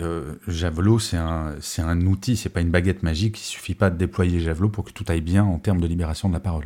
Javelot, 0.47 0.97
c'est 0.97 1.17
un, 1.17 1.55
c'est 1.61 1.83
un 1.83 2.01
outil, 2.07 2.35
c'est 2.35 2.49
pas 2.49 2.61
une 2.61 2.71
baguette 2.71 3.03
magique. 3.03 3.39
Il 3.39 3.43
suffit 3.43 3.75
pas 3.75 3.91
de 3.91 3.97
déployer 3.97 4.39
Javelot 4.39 4.69
pour 4.69 4.83
que 4.83 4.91
tout 4.91 5.05
aille 5.09 5.21
bien 5.21 5.43
en 5.43 5.59
termes 5.59 5.79
de 5.79 5.85
libération 5.85 6.27
de 6.27 6.33
la 6.33 6.39
parole. 6.39 6.65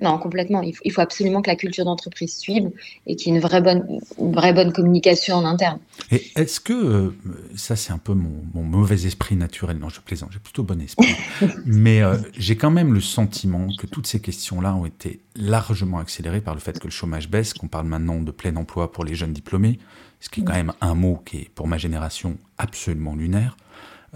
Non, 0.00 0.18
complètement. 0.18 0.62
Il 0.62 0.92
faut, 0.92 1.00
absolument 1.00 1.42
que 1.42 1.50
la 1.50 1.56
culture 1.56 1.84
d'entreprise 1.84 2.36
suive 2.36 2.70
et 3.06 3.16
qu'il 3.16 3.32
y 3.32 3.34
ait 3.34 3.38
une 3.38 3.42
vraie 3.42 3.60
bonne, 3.60 4.00
vraie 4.18 4.52
bonne 4.52 4.72
communication 4.72 5.36
en 5.36 5.44
interne. 5.44 5.78
Et 6.10 6.22
est-ce 6.36 6.60
que, 6.60 6.72
euh, 6.72 7.16
ça 7.54 7.76
c'est 7.76 7.92
un 7.92 7.98
peu 7.98 8.14
mon, 8.14 8.62
mauvais 8.62 9.06
esprit 9.06 9.36
naturel, 9.36 9.78
non 9.78 9.88
je 9.88 10.00
plaisante, 10.00 10.30
j'ai 10.32 10.38
plutôt 10.38 10.62
bon 10.62 10.80
esprit, 10.80 11.14
mais 11.66 12.02
euh, 12.02 12.16
j'ai 12.36 12.56
quand 12.56 12.70
même 12.70 12.94
le 12.94 13.00
sentiment 13.00 13.68
que 13.78 13.86
toutes 13.86 14.06
ces 14.06 14.20
questions-là 14.20 14.74
ont 14.74 14.86
été 14.86 15.20
largement 15.36 15.98
accélérées 15.98 16.40
par 16.40 16.54
le 16.54 16.60
fait 16.60 16.78
que 16.78 16.86
le 16.86 16.92
chômage 16.92 17.28
baisse, 17.28 17.52
qu'on 17.52 17.68
parle 17.68 17.86
maintenant 17.86 18.20
de 18.20 18.30
plein 18.30 18.56
emploi 18.56 18.92
pour 18.92 19.04
les 19.04 19.14
jeunes 19.14 19.32
diplômés, 19.32 19.78
ce 20.20 20.28
qui 20.28 20.40
est 20.40 20.44
quand 20.44 20.54
même 20.54 20.72
un 20.80 20.94
mot 20.94 21.22
qui 21.24 21.38
est 21.38 21.50
pour 21.54 21.66
ma 21.66 21.78
génération 21.78 22.38
absolument 22.58 23.14
lunaire. 23.14 23.56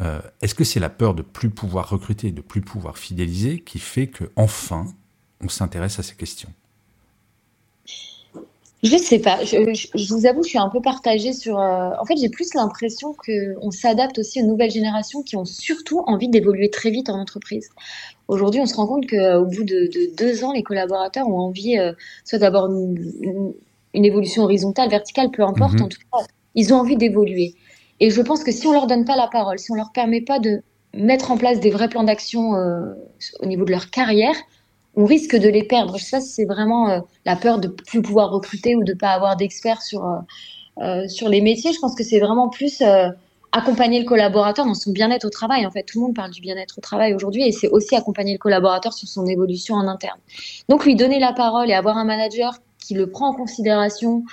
Euh, 0.00 0.21
est-ce 0.41 0.55
que 0.55 0.64
c'est 0.64 0.81
la 0.81 0.91
peur 0.91 1.14
de 1.14 1.23
plus 1.23 1.50
pouvoir 1.50 1.88
recruter, 1.88 2.33
de 2.33 2.41
plus 2.41 2.61
pouvoir 2.61 2.99
fidéliser 2.99 3.61
qui 3.61 3.79
fait 3.79 4.09
que 4.09 4.25
enfin 4.37 4.87
on 5.45 5.49
s'intéresse 5.49 5.99
à 5.99 6.03
ces 6.03 6.15
questions 6.15 6.49
Je 8.83 8.97
sais 8.97 9.19
pas. 9.19 9.45
Je, 9.45 9.57
vous 10.13 10.27
avoue, 10.27 10.43
je 10.43 10.49
suis 10.49 10.59
un 10.59 10.69
peu 10.69 10.81
partagée 10.81 11.33
sur. 11.33 11.59
Euh, 11.59 11.91
en 12.01 12.05
fait, 12.05 12.17
j'ai 12.17 12.29
plus 12.29 12.55
l'impression 12.55 13.15
qu'on 13.15 13.71
s'adapte 13.71 14.19
aussi 14.19 14.43
aux 14.43 14.47
nouvelles 14.47 14.71
générations 14.71 15.23
qui 15.23 15.37
ont 15.37 15.45
surtout 15.45 16.01
envie 16.07 16.29
d'évoluer 16.29 16.71
très 16.71 16.91
vite 16.91 17.09
en 17.09 17.19
entreprise. 17.19 17.69
Aujourd'hui, 18.29 18.61
on 18.61 18.67
se 18.67 18.75
rend 18.75 18.87
compte 18.87 19.07
qu'au 19.09 19.45
bout 19.45 19.65
de, 19.65 20.15
deux 20.17 20.45
ans, 20.45 20.53
les 20.53 20.63
collaborateurs 20.63 21.29
ont 21.29 21.41
envie 21.41 21.79
euh, 21.79 21.93
soit 22.25 22.39
d'avoir 22.39 22.67
une, 22.67 23.55
évolution 23.93 24.43
horizontale, 24.43 24.91
verticale, 24.91 25.31
peu 25.31 25.43
importe. 25.43 25.75
Mhm. 25.75 25.83
En 25.83 25.89
tout 25.89 25.99
cas, 26.13 26.25
ils 26.55 26.73
ont 26.73 26.79
envie 26.79 26.97
d'évoluer. 26.97 27.55
Et 28.01 28.11
je 28.11 28.21
pense 28.23 28.43
que 28.43 28.51
si 28.53 28.67
on 28.67 28.73
leur 28.73 28.87
donne 28.87 29.05
pas 29.05 29.17
la 29.17 29.29
parole, 29.29 29.59
si 29.59 29.71
on 29.71 29.77
leur 29.77 29.93
permet 29.93 30.21
pas 30.21 30.39
de 30.39 30.63
mettre 30.95 31.31
en 31.31 31.37
place 31.37 31.61
des 31.61 31.71
vrais 31.71 31.89
plans 31.89 32.05
d'action 32.05 32.55
euh, 32.55 32.95
au 33.41 33.47
niveau 33.47 33.65
de 33.65 33.71
leur 33.71 33.91
carrière, 33.91 34.35
on 34.97 35.05
risque 35.05 35.37
de 35.37 35.49
les 35.49 35.65
perdre. 35.65 35.99
Ça, 35.99 36.21
c'est 36.21 36.45
vraiment 36.45 36.91
euh, 36.91 37.01
la 37.25 37.37
peur 37.37 37.59
de 37.59 37.69
plus 37.69 38.03
pouvoir 38.03 38.31
recruter 38.31 38.77
ou 38.77 38.85
de 38.85 38.95
pas 38.95 39.11
avoir 39.11 39.37
d'experts 39.37 39.83
sur 39.83 40.05
euh, 40.05 40.19
euh, 40.83 41.09
sur 41.09 41.29
les 41.29 41.41
métiers. 41.41 41.73
Je 41.73 41.79
pense 41.79 41.95
que 41.95 42.05
c'est 42.05 42.19
vraiment 42.19 42.49
plus 42.49 42.83
accompagner 43.53 44.01
le 44.01 44.05
collaborateur 44.05 44.67
dans 44.67 44.75
son 44.75 44.91
bien-être 44.91 45.25
au 45.25 45.31
travail. 45.31 45.65
En 45.67 45.71
fait, 45.71 45.85
tout 45.85 46.01
le 46.01 46.07
monde 46.07 46.17
parle 46.17 46.33
du 46.33 46.41
bien-être 46.41 46.79
au 46.79 46.81
travail 46.81 47.15
aujourd'hui 47.15 47.47
et 47.47 47.53
c'est 47.53 47.69
aussi 47.69 47.95
accompagner 47.95 48.33
le 48.33 48.39
collaborateur 48.39 48.93
sur 48.93 49.07
son 49.07 49.25
évolution 49.27 49.77
en 49.77 49.87
interne. 49.87 50.19
Donc, 50.69 50.85
lui 50.85 50.97
donner 50.97 51.21
la 51.21 51.33
parole 51.33 51.71
et 51.71 51.75
avoir 51.75 51.97
un 51.97 52.05
manager 52.05 52.55
qui 52.85 52.95
le 52.95 53.09
prend 53.09 53.29
en 53.29 53.35
considération, 53.35 54.25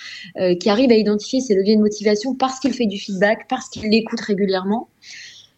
qui 0.59 0.69
arrive 0.69 0.91
à 0.91 0.95
identifier 0.95 1.39
ses 1.39 1.53
leviers 1.53 1.77
de 1.77 1.81
motivation 1.81 2.33
parce 2.33 2.59
qu'il 2.59 2.73
fait 2.73 2.87
du 2.87 2.97
feedback, 2.97 3.47
parce 3.47 3.69
qu'il 3.69 3.89
l'écoute 3.89 4.19
régulièrement. 4.19 4.89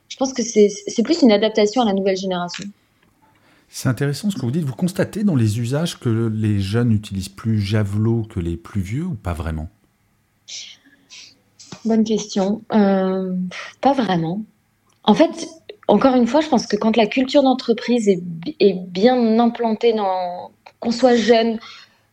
Je 0.09 0.17
pense 0.17 0.33
que 0.33 0.43
c'est 0.43 1.03
plus 1.03 1.21
une 1.21 1.31
adaptation 1.31 1.81
à 1.81 1.85
la 1.85 1.93
nouvelle 1.93 2.17
génération. 2.17 2.65
C'est 3.75 3.89
intéressant 3.89 4.29
ce 4.29 4.35
que 4.35 4.41
vous 4.41 4.51
dites. 4.51 4.65
Vous 4.65 4.75
constatez 4.75 5.23
dans 5.23 5.35
les 5.35 5.59
usages 5.59 5.99
que 5.99 6.31
les 6.31 6.59
jeunes 6.59 6.91
utilisent 6.91 7.27
plus 7.27 7.59
Javelot 7.59 8.21
que 8.29 8.39
les 8.39 8.55
plus 8.55 8.81
vieux 8.81 9.05
ou 9.05 9.15
pas 9.15 9.33
vraiment? 9.33 9.67
Bonne 11.83 12.03
question. 12.03 12.61
Euh, 12.71 13.33
pas 13.81 13.93
vraiment. 13.93 14.43
En 15.03 15.15
fait, 15.15 15.47
encore 15.87 16.13
une 16.13 16.27
fois, 16.27 16.41
je 16.41 16.49
pense 16.49 16.67
que 16.67 16.75
quand 16.75 16.95
la 16.95 17.07
culture 17.07 17.41
d'entreprise 17.41 18.07
est, 18.07 18.21
bien 18.89 19.39
implantée, 19.39 19.93
dans 19.93 20.51
qu'on 20.79 20.91
soit 20.91 21.15
jeune, 21.15 21.57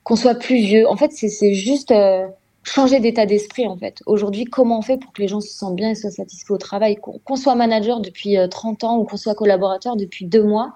qu'on 0.02 0.16
soit 0.16 0.36
plus 0.36 0.62
vieux, 0.62 0.88
en 0.88 0.96
fait, 0.96 1.12
c'est 1.12 1.52
juste 1.52 1.90
euh, 1.90 2.26
changer 2.62 3.00
d'état 3.00 3.26
d'esprit. 3.26 3.66
En 3.66 3.76
fait, 3.76 4.02
aujourd'hui, 4.06 4.46
comment 4.46 4.78
on 4.78 4.82
fait 4.82 4.96
pour 4.96 5.12
que 5.12 5.20
les 5.20 5.28
gens 5.28 5.42
se 5.42 5.52
sentent 5.52 5.76
bien 5.76 5.90
et 5.90 5.94
soient 5.94 6.10
satisfaits 6.10 6.52
au 6.52 6.58
travail, 6.58 6.96
qu'on 6.96 7.36
soit 7.36 7.54
manager 7.54 8.00
depuis 8.00 8.38
30 8.50 8.82
euh, 8.82 8.86
ans 8.86 8.96
ou 8.96 9.04
qu'on 9.04 9.18
soit 9.18 9.34
collaborateur 9.34 9.96
depuis 9.96 10.24
deux 10.24 10.42
mois 10.42 10.72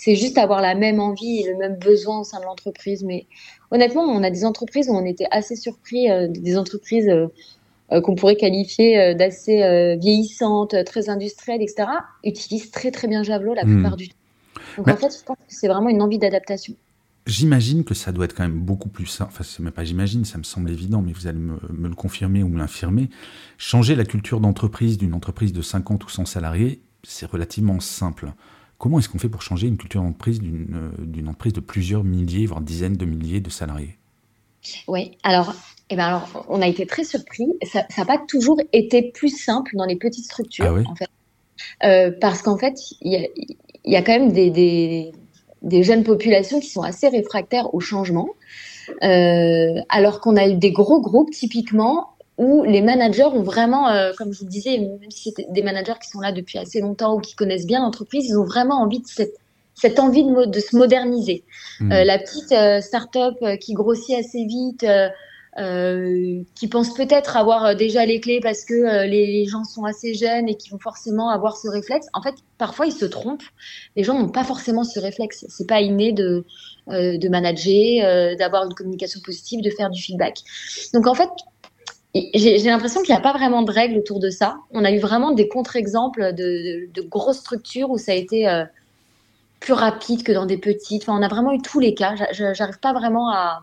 c'est 0.00 0.16
juste 0.16 0.38
avoir 0.38 0.62
la 0.62 0.74
même 0.74 0.98
envie 0.98 1.40
et 1.40 1.52
le 1.52 1.58
même 1.58 1.76
besoin 1.76 2.20
au 2.20 2.24
sein 2.24 2.40
de 2.40 2.46
l'entreprise. 2.46 3.04
Mais 3.04 3.26
honnêtement, 3.70 4.02
on 4.02 4.22
a 4.22 4.30
des 4.30 4.46
entreprises 4.46 4.88
où 4.88 4.94
on 4.94 5.04
était 5.04 5.26
assez 5.30 5.56
surpris, 5.56 6.10
euh, 6.10 6.26
des 6.26 6.56
entreprises 6.56 7.06
euh, 7.06 7.26
euh, 7.92 8.00
qu'on 8.00 8.14
pourrait 8.14 8.36
qualifier 8.36 9.14
d'assez 9.14 9.58
vieillissantes, 10.00 10.74
très 10.86 11.10
industrielles, 11.10 11.60
etc., 11.60 11.86
utilisent 12.24 12.70
très 12.70 12.90
très 12.90 13.08
bien 13.08 13.22
Javelot 13.22 13.52
la 13.52 13.66
hmm. 13.66 13.74
plupart 13.74 13.96
du 13.96 14.08
temps. 14.08 14.16
Donc 14.78 14.88
en 14.88 14.96
fait, 14.96 15.18
je 15.18 15.22
pense 15.22 15.36
que 15.36 15.42
c'est 15.48 15.68
vraiment 15.68 15.90
une 15.90 16.00
envie 16.00 16.18
d'adaptation. 16.18 16.74
J'imagine 17.26 17.84
que 17.84 17.92
ça 17.92 18.10
doit 18.10 18.24
être 18.24 18.34
quand 18.34 18.44
même 18.44 18.60
beaucoup 18.60 18.88
plus 18.88 19.04
simple. 19.04 19.32
Enfin, 19.34 19.44
c'est 19.44 19.62
même 19.62 19.72
pas 19.72 19.84
j'imagine, 19.84 20.24
ça 20.24 20.38
me 20.38 20.44
semble 20.44 20.70
évident, 20.70 21.02
mais 21.02 21.12
vous 21.12 21.26
allez 21.26 21.38
me, 21.38 21.58
me 21.76 21.88
le 21.88 21.94
confirmer 21.94 22.42
ou 22.42 22.48
me 22.48 22.56
l'infirmer. 22.56 23.10
Changer 23.58 23.94
la 23.96 24.06
culture 24.06 24.40
d'entreprise 24.40 24.96
d'une 24.96 25.12
entreprise 25.12 25.52
de 25.52 25.60
50 25.60 26.02
ou 26.06 26.08
100 26.08 26.24
salariés, 26.24 26.80
c'est 27.02 27.26
relativement 27.26 27.80
simple. 27.80 28.32
Comment 28.80 28.98
est-ce 28.98 29.10
qu'on 29.10 29.18
fait 29.18 29.28
pour 29.28 29.42
changer 29.42 29.68
une 29.68 29.76
culture 29.76 30.00
d'entreprise 30.00 30.40
d'une 30.40 30.74
euh, 30.74 31.28
entreprise 31.28 31.52
de 31.52 31.60
plusieurs 31.60 32.02
milliers, 32.02 32.46
voire 32.46 32.62
dizaines 32.62 32.96
de 32.96 33.04
milliers 33.04 33.40
de 33.40 33.50
salariés? 33.50 33.98
Oui, 34.88 35.18
alors, 35.22 35.54
eh 35.90 35.96
ben 35.96 36.06
alors, 36.06 36.46
on 36.48 36.62
a 36.62 36.66
été 36.66 36.86
très 36.86 37.04
surpris. 37.04 37.46
Ça 37.70 37.84
n'a 37.98 38.04
pas 38.06 38.16
toujours 38.26 38.58
été 38.72 39.12
plus 39.12 39.28
simple 39.28 39.72
dans 39.76 39.84
les 39.84 39.96
petites 39.96 40.24
structures, 40.24 40.82
ah 40.82 40.90
en 40.90 40.94
fait. 40.94 41.10
Euh, 41.84 42.10
parce 42.22 42.40
qu'en 42.40 42.56
fait, 42.56 42.74
il 43.02 43.28
y, 43.84 43.96
a, 43.96 44.00
quand 44.00 44.18
même 44.18 44.32
des, 44.32 45.12
jeunes 45.82 46.02
populations 46.02 46.58
qui 46.58 46.70
sont 46.70 46.82
assez 46.82 47.08
réfractaires 47.08 47.74
au 47.74 47.80
changement. 47.80 48.30
Euh, 49.02 49.74
alors 49.90 50.20
qu'on 50.22 50.38
a 50.38 50.48
eu 50.48 50.54
des 50.54 50.72
gros 50.72 51.02
groupes, 51.02 51.32
typiquement, 51.32 52.14
où 52.40 52.64
les 52.64 52.80
managers 52.80 53.24
ont 53.24 53.42
vraiment, 53.42 53.90
euh, 53.90 54.12
comme 54.16 54.32
je 54.32 54.38
vous 54.38 54.46
le 54.46 54.50
disais, 54.50 54.78
même 54.78 55.10
si 55.10 55.30
c'est 55.36 55.52
des 55.52 55.62
managers 55.62 55.98
qui 56.02 56.08
sont 56.08 56.20
là 56.20 56.32
depuis 56.32 56.56
assez 56.56 56.80
longtemps 56.80 57.14
ou 57.16 57.20
qui 57.20 57.34
connaissent 57.34 57.66
bien 57.66 57.80
l'entreprise, 57.80 58.26
ils 58.26 58.38
ont 58.38 58.46
vraiment 58.46 58.80
envie 58.80 59.00
de 59.00 59.06
cette, 59.06 59.34
cette 59.74 60.00
envie 60.00 60.24
de, 60.24 60.46
de 60.46 60.58
se 60.60 60.74
moderniser. 60.74 61.44
Hmm. 61.80 61.92
Euh, 61.92 62.02
la 62.02 62.18
petite 62.18 62.50
euh, 62.52 62.80
start-up 62.80 63.36
qui 63.60 63.74
grossit 63.74 64.14
assez 64.18 64.46
vite, 64.46 64.86
qui 66.54 66.68
pense 66.68 66.94
peut-être 66.94 67.36
avoir 67.36 67.76
déjà 67.76 68.06
les 68.06 68.20
clés 68.20 68.40
parce 68.42 68.64
que 68.64 69.04
les 69.04 69.44
gens 69.44 69.64
sont 69.64 69.84
assez 69.84 70.14
jeunes 70.14 70.48
et 70.48 70.54
qui 70.54 70.70
vont 70.70 70.78
forcément 70.78 71.28
avoir 71.28 71.58
ce 71.58 71.68
réflexe. 71.68 72.06
En 72.14 72.22
fait, 72.22 72.36
parfois 72.56 72.86
ils 72.86 72.92
se 72.92 73.04
trompent. 73.04 73.42
Les 73.96 74.02
gens 74.02 74.18
n'ont 74.18 74.30
pas 74.30 74.44
forcément 74.44 74.84
ce 74.84 74.98
réflexe. 74.98 75.44
C'est 75.50 75.66
pas 75.66 75.82
inné 75.82 76.12
de 76.12 76.46
de 76.86 77.28
manager, 77.28 78.36
d'avoir 78.38 78.64
une 78.64 78.72
communication 78.74 79.20
positive, 79.22 79.60
de 79.60 79.68
faire 79.68 79.90
du 79.90 80.00
feedback. 80.00 80.38
Donc 80.94 81.06
en 81.06 81.14
fait, 81.14 81.28
j'ai 82.14 82.58
l'impression 82.58 83.02
qu'il 83.02 83.14
n'y 83.14 83.18
a 83.18 83.22
pas 83.22 83.32
vraiment 83.32 83.62
de 83.62 83.70
règles 83.70 83.98
autour 83.98 84.18
de 84.18 84.30
ça. 84.30 84.58
On 84.72 84.84
a 84.84 84.90
eu 84.90 84.98
vraiment 84.98 85.30
des 85.32 85.48
contre-exemples 85.48 86.34
de, 86.34 86.88
grosses 87.08 87.38
structures 87.38 87.90
où 87.90 87.98
ça 87.98 88.12
a 88.12 88.14
été 88.16 88.48
euh, 88.48 88.64
plus 89.60 89.74
rapide 89.74 90.24
que 90.24 90.32
dans 90.32 90.46
des 90.46 90.58
petites. 90.58 91.02
Enfin, 91.02 91.16
on 91.18 91.22
a 91.22 91.28
vraiment 91.28 91.52
eu 91.52 91.62
tous 91.62 91.78
les 91.78 91.94
cas. 91.94 92.14
J'arrive 92.32 92.80
pas 92.80 92.92
vraiment 92.92 93.30
à, 93.30 93.62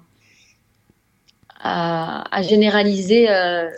à, 1.59 2.41
généraliser 2.41 3.29
euh, 3.29 3.69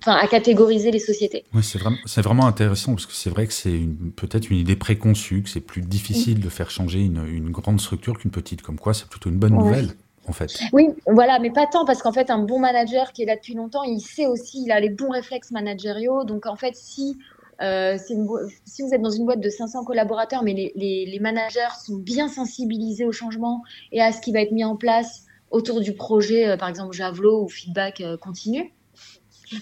enfin, 0.00 0.14
à 0.14 0.28
catégoriser 0.28 0.92
les 0.92 1.00
sociétés. 1.00 1.44
Oui, 1.52 1.64
c'est 1.64 1.78
vraiment, 1.78 1.96
vraiment, 2.18 2.46
intéressant 2.46 2.94
parce 2.94 3.06
que 3.06 3.14
c'est 3.14 3.30
vrai 3.30 3.48
que 3.48 3.52
c'est 3.52 3.80
peut-être 4.14 4.48
une 4.48 4.58
idée 4.58 4.76
préconçue, 4.76 5.42
que 5.42 5.48
c'est 5.48 5.60
plus 5.60 5.82
difficile 5.82 6.38
de 6.38 6.48
faire 6.48 6.70
changer 6.70 7.00
une, 7.00 7.26
une 7.26 7.50
grande 7.50 7.80
structure 7.80 8.16
qu'une 8.16 8.30
petite. 8.30 8.62
Comme 8.62 8.78
quoi, 8.78 8.94
c'est 8.94 9.08
plutôt 9.08 9.28
une 9.28 9.38
bonne 9.38 9.54
nouvelle 9.54 9.96
en 10.28 10.32
fait. 10.32 10.60
Oui, 10.72 10.88
voilà, 11.06 11.38
mais 11.38 11.50
pas 11.50 11.66
tant 11.66 11.84
parce 11.84 12.02
qu'en 12.02 12.12
fait, 12.12 12.30
un 12.30 12.38
bon 12.38 12.58
manager 12.58 13.12
qui 13.12 13.22
est 13.22 13.26
là 13.26 13.36
depuis 13.36 13.54
longtemps, 13.54 13.82
il 13.82 14.00
sait 14.00 14.26
aussi, 14.26 14.62
il 14.64 14.72
a 14.72 14.80
les 14.80 14.90
bons 14.90 15.10
réflexes 15.10 15.50
managériaux. 15.50 16.24
Donc 16.24 16.46
en 16.46 16.56
fait, 16.56 16.74
si 16.74 17.16
euh, 17.62 17.96
si 17.98 18.82
vous 18.82 18.92
êtes 18.92 19.00
dans 19.00 19.10
une 19.10 19.24
boîte 19.24 19.40
de 19.40 19.48
500 19.48 19.84
collaborateurs, 19.84 20.42
mais 20.42 20.52
les, 20.52 21.06
les, 21.06 21.18
managers 21.20 21.72
sont 21.82 21.96
bien 21.96 22.28
sensibilisés 22.28 23.06
au 23.06 23.12
changement 23.12 23.62
et 23.92 24.02
à 24.02 24.12
ce 24.12 24.20
qui 24.20 24.30
va 24.32 24.40
être 24.40 24.52
mis 24.52 24.64
en 24.64 24.76
place 24.76 25.22
autour 25.50 25.80
du 25.80 25.94
projet, 25.94 26.46
euh, 26.46 26.56
par 26.58 26.68
exemple 26.68 26.94
Javelot 26.94 27.44
ou 27.44 27.48
feedback 27.48 28.02
euh, 28.02 28.18
continu, 28.18 28.74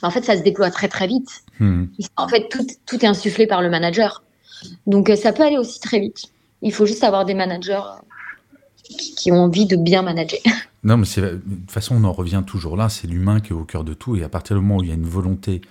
en 0.03 0.11
fait, 0.11 0.25
ça 0.25 0.37
se 0.37 0.43
déploie 0.43 0.71
très 0.71 0.89
très 0.89 1.07
vite. 1.07 1.45
Hmm. 1.61 1.85
En 2.17 2.27
fait, 2.27 2.49
tout, 2.49 2.67
tout, 2.87 3.05
est 3.05 3.09
insufflé 3.09 3.47
par 3.47 3.63
le 3.63 3.71
manager. 3.71 4.25
Donc 4.87 5.13
ça 5.15 5.33
peut 5.33 5.43
aller 5.43 5.59
aussi 5.59 5.79
très 5.79 6.01
vite. 6.01 6.25
Il 6.63 6.73
faut 6.73 6.87
juste 6.87 7.05
avoir 7.05 7.27
des 7.27 7.35
managers 7.35 7.83
qui 8.85 9.33
ont 9.33 9.45
envie 9.45 9.67
de 9.67 9.77
bien 9.77 10.03
manager. 10.03 10.41
Non, 10.87 10.99
mais 10.99 11.07
de 11.07 11.39
toute 11.39 11.71
façon, 11.71 11.97
on 11.97 12.05
en 12.05 12.13
revient 12.13 12.43
toujours 12.47 12.77
là, 12.77 12.91
c'est 12.91 13.07
l'humain 13.07 13.41
qui 13.41 13.55
est 13.55 13.57
au 13.57 13.65
cœur 13.65 13.85
de 13.85 13.95
tout, 13.95 14.17
et 14.17 14.23
à 14.23 14.29
partir 14.29 14.55
du 14.55 14.61
moment 14.61 14.81
où 14.81 14.83
il 14.83 14.91
y 14.91 14.93
a 14.93 14.95
une 14.95 15.07
volonté 15.07 15.63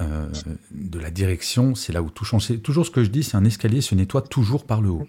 euh, 0.00 0.28
de 0.70 1.00
la 1.00 1.10
direction, 1.10 1.74
c'est 1.74 1.92
là 1.92 2.02
où 2.02 2.08
tout 2.08 2.24
change. 2.24 2.62
Toujours 2.62 2.86
ce 2.86 2.92
que 2.92 3.02
je 3.02 3.10
dis, 3.10 3.24
c'est 3.24 3.36
un 3.36 3.44
escalier 3.44 3.80
se 3.80 3.96
nettoie 3.96 4.22
toujours 4.22 4.64
par 4.64 4.80
le 4.80 4.90
haut. 4.90 5.08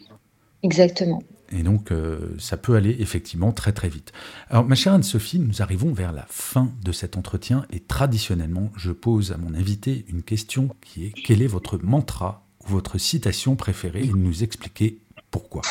Exactement. 0.63 1.21
Et 1.51 1.61
donc, 1.61 1.91
euh, 1.91 2.35
ça 2.39 2.57
peut 2.57 2.75
aller 2.75 2.95
effectivement 2.99 3.51
très 3.51 3.71
très 3.71 3.87
vite. 3.87 4.13
Alors, 4.49 4.65
ma 4.65 4.73
chère 4.73 4.93
Anne-Sophie, 4.93 5.37
nous 5.37 5.61
arrivons 5.61 5.93
vers 5.93 6.11
la 6.11 6.25
fin 6.27 6.71
de 6.83 6.91
cet 6.91 7.17
entretien, 7.17 7.67
et 7.71 7.79
traditionnellement, 7.79 8.71
je 8.75 8.91
pose 8.91 9.31
à 9.31 9.37
mon 9.37 9.53
invité 9.53 10.05
une 10.09 10.23
question 10.23 10.69
qui 10.81 11.05
est 11.05 11.11
quel 11.11 11.43
est 11.43 11.47
votre 11.47 11.77
mantra 11.77 12.43
ou 12.65 12.71
votre 12.71 12.97
citation 12.97 13.55
préférée, 13.55 14.05
et 14.05 14.09
nous 14.09 14.41
expliquer 14.41 14.97
pourquoi? 15.29 15.61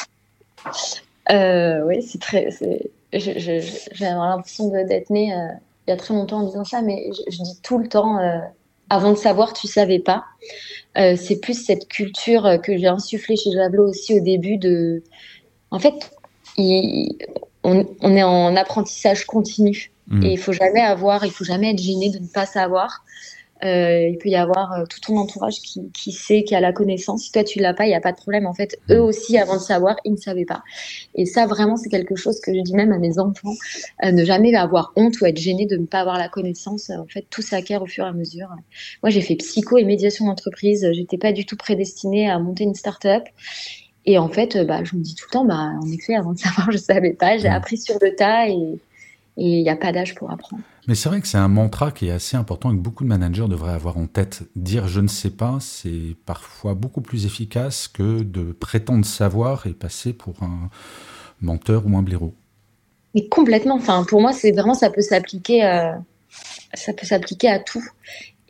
Euh, 1.30 1.82
oui, 1.84 2.02
c'est 2.02 2.20
très. 2.20 2.50
J'ai 3.12 3.60
l'impression 4.00 4.68
d'être 4.70 5.10
née 5.10 5.32
euh, 5.32 5.48
il 5.86 5.90
y 5.90 5.92
a 5.92 5.96
très 5.96 6.14
longtemps 6.14 6.40
en 6.40 6.46
disant 6.46 6.64
ça, 6.64 6.82
mais 6.82 7.10
je, 7.28 7.42
dis 7.42 7.60
tout 7.62 7.78
le 7.78 7.88
temps 7.88 8.18
euh, 8.18 8.38
avant 8.90 9.12
de 9.12 9.18
savoir, 9.18 9.52
tu 9.52 9.66
savais 9.66 9.98
pas. 9.98 10.24
c'est 10.94 11.40
plus 11.40 11.64
cette 11.64 11.88
culture 11.88 12.58
que 12.62 12.76
j'ai 12.76 12.86
insufflée 12.86 13.36
chez 13.36 13.52
Javelot 13.52 13.88
aussi 13.88 14.18
au 14.18 14.22
début 14.22 14.56
de. 14.56 15.02
En 15.70 15.78
fait, 15.78 16.10
on, 16.56 17.06
on, 17.64 18.16
est 18.16 18.22
en 18.22 18.56
apprentissage 18.56 19.24
continu. 19.24 19.90
Mmh. 20.08 20.22
Et 20.22 20.32
il 20.32 20.38
faut 20.38 20.52
jamais 20.52 20.82
avoir, 20.82 21.24
il 21.24 21.32
faut 21.32 21.44
jamais 21.44 21.70
être 21.70 21.80
gêné 21.80 22.10
de 22.10 22.18
ne 22.18 22.26
pas 22.26 22.46
savoir. 22.46 23.04
Euh, 23.62 24.08
il 24.08 24.18
peut 24.18 24.28
y 24.28 24.36
avoir 24.36 24.72
euh, 24.72 24.84
tout 24.84 25.00
ton 25.00 25.16
entourage 25.16 25.60
qui, 25.60 25.90
qui, 25.92 26.12
sait, 26.12 26.42
qui 26.42 26.54
a 26.54 26.60
la 26.60 26.72
connaissance. 26.72 27.22
Si 27.22 27.32
toi 27.32 27.44
tu 27.44 27.60
l'as 27.60 27.72
pas, 27.72 27.86
il 27.86 27.88
n'y 27.88 27.94
a 27.94 28.00
pas 28.00 28.12
de 28.12 28.16
problème. 28.16 28.46
En 28.46 28.52
fait, 28.52 28.78
eux 28.90 29.00
mm. 29.00 29.04
aussi, 29.04 29.38
avant 29.38 29.54
de 29.54 29.60
savoir, 29.60 29.96
ils 30.04 30.12
ne 30.12 30.16
savaient 30.16 30.44
pas. 30.44 30.62
Et 31.14 31.24
ça, 31.24 31.46
vraiment, 31.46 31.76
c'est 31.76 31.88
quelque 31.88 32.16
chose 32.16 32.40
que 32.40 32.52
je 32.52 32.60
dis 32.60 32.74
même 32.74 32.92
à 32.92 32.98
mes 32.98 33.18
enfants 33.18 33.54
euh, 34.04 34.10
ne 34.10 34.24
jamais 34.24 34.54
avoir 34.54 34.92
honte 34.96 35.20
ou 35.20 35.26
être 35.26 35.38
gêné 35.38 35.66
de 35.66 35.76
ne 35.76 35.86
pas 35.86 36.00
avoir 36.00 36.18
la 36.18 36.28
connaissance. 36.28 36.90
En 36.90 37.06
fait, 37.06 37.26
tout 37.30 37.42
s'acquiert 37.42 37.82
au 37.82 37.86
fur 37.86 38.04
et 38.04 38.08
à 38.08 38.12
mesure. 38.12 38.48
Moi, 39.02 39.10
j'ai 39.10 39.20
fait 39.20 39.36
psycho 39.36 39.78
et 39.78 39.84
médiation 39.84 40.26
d'entreprise. 40.26 40.86
J'étais 40.92 41.18
pas 41.18 41.32
du 41.32 41.46
tout 41.46 41.56
prédestinée 41.56 42.28
à 42.28 42.38
monter 42.38 42.64
une 42.64 42.74
start-up. 42.74 43.24
Et 44.06 44.18
en 44.18 44.28
fait, 44.28 44.58
bah, 44.66 44.84
je 44.84 44.96
me 44.96 45.00
dis 45.00 45.14
tout 45.14 45.24
le 45.28 45.32
temps, 45.32 45.44
bah, 45.46 45.70
en 45.80 45.90
effet, 45.90 46.14
avant 46.14 46.32
de 46.32 46.38
savoir, 46.40 46.70
je 46.70 46.76
savais 46.76 47.12
pas. 47.12 47.38
J'ai 47.38 47.48
mm. 47.48 47.52
appris 47.52 47.78
sur 47.78 47.96
le 48.02 48.14
tas 48.14 48.48
et 48.48 48.78
Et 49.36 49.58
il 49.58 49.62
n'y 49.62 49.70
a 49.70 49.76
pas 49.76 49.90
d'âge 49.90 50.14
pour 50.14 50.30
apprendre. 50.30 50.62
Mais 50.86 50.94
c'est 50.94 51.08
vrai 51.08 51.20
que 51.20 51.26
c'est 51.26 51.38
un 51.38 51.48
mantra 51.48 51.90
qui 51.90 52.06
est 52.06 52.12
assez 52.12 52.36
important 52.36 52.70
et 52.70 52.76
que 52.76 52.80
beaucoup 52.80 53.02
de 53.02 53.08
managers 53.08 53.48
devraient 53.48 53.72
avoir 53.72 53.96
en 53.96 54.06
tête. 54.06 54.42
Dire 54.54 54.86
je 54.86 55.00
ne 55.00 55.08
sais 55.08 55.30
pas, 55.30 55.58
c'est 55.60 56.16
parfois 56.24 56.74
beaucoup 56.74 57.00
plus 57.00 57.26
efficace 57.26 57.88
que 57.88 58.22
de 58.22 58.52
prétendre 58.52 59.04
savoir 59.04 59.66
et 59.66 59.72
passer 59.72 60.12
pour 60.12 60.42
un 60.42 60.70
menteur 61.40 61.84
ou 61.86 61.96
un 61.96 62.02
blaireau. 62.02 62.34
Mais 63.14 63.26
complètement. 63.28 63.76
Enfin, 63.76 64.04
pour 64.04 64.20
moi, 64.20 64.32
c'est 64.32 64.52
vraiment 64.52 64.74
ça 64.74 64.90
peut 64.90 65.00
s'appliquer, 65.00 65.64
euh, 65.64 65.92
ça 66.74 66.92
peut 66.92 67.06
s'appliquer 67.06 67.48
à 67.48 67.58
tout. 67.58 67.84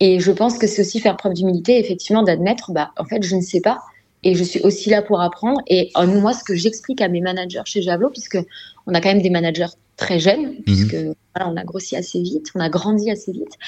Et 0.01 0.21
je 0.21 0.33
pense 0.33 0.59
que 0.59 0.67
c'est 0.67 0.83
aussi 0.83 1.01
faire 1.01 1.17
preuve 1.17 1.35
d'humilité, 1.35 1.79
effectivement, 1.79 2.23
d'admettre, 2.23 2.73
bah, 2.73 2.91
en 2.99 3.05
fait, 3.05 3.23
je 3.23 3.37
ne 3.37 3.41
sais 3.41 3.61
pas. 3.61 3.81
Et 4.23 4.35
je 4.35 4.43
suis 4.43 4.61
aussi 4.61 4.91
là 4.91 5.03
pour 5.03 5.21
apprendre. 5.21 5.61
Et 5.67 5.93
moi, 5.97 6.33
ce 6.33 6.43
que 6.43 6.55
j'explique 6.55 7.01
à 7.01 7.09
mes 7.09 7.21
managers 7.21 7.63
chez 7.67 7.83
Javelot, 7.83 8.11
puisque 8.11 8.39
on 8.87 8.95
a 8.95 9.01
quand 9.01 9.11
même 9.11 9.23
des 9.23 9.31
managers 9.31 9.67
très 9.97 10.19
jeunes, 10.19 10.47
mhm. 10.47 10.63
puisque 10.65 10.95
voilà, 10.95 11.51
on 11.51 11.57
a 11.57 11.65
grossi 11.65 11.97
assez 11.97 12.21
vite, 12.21 12.51
on 12.55 12.61
a 12.61 12.69
grandi 12.69 13.11
assez 13.11 13.33
vite. 13.33 13.59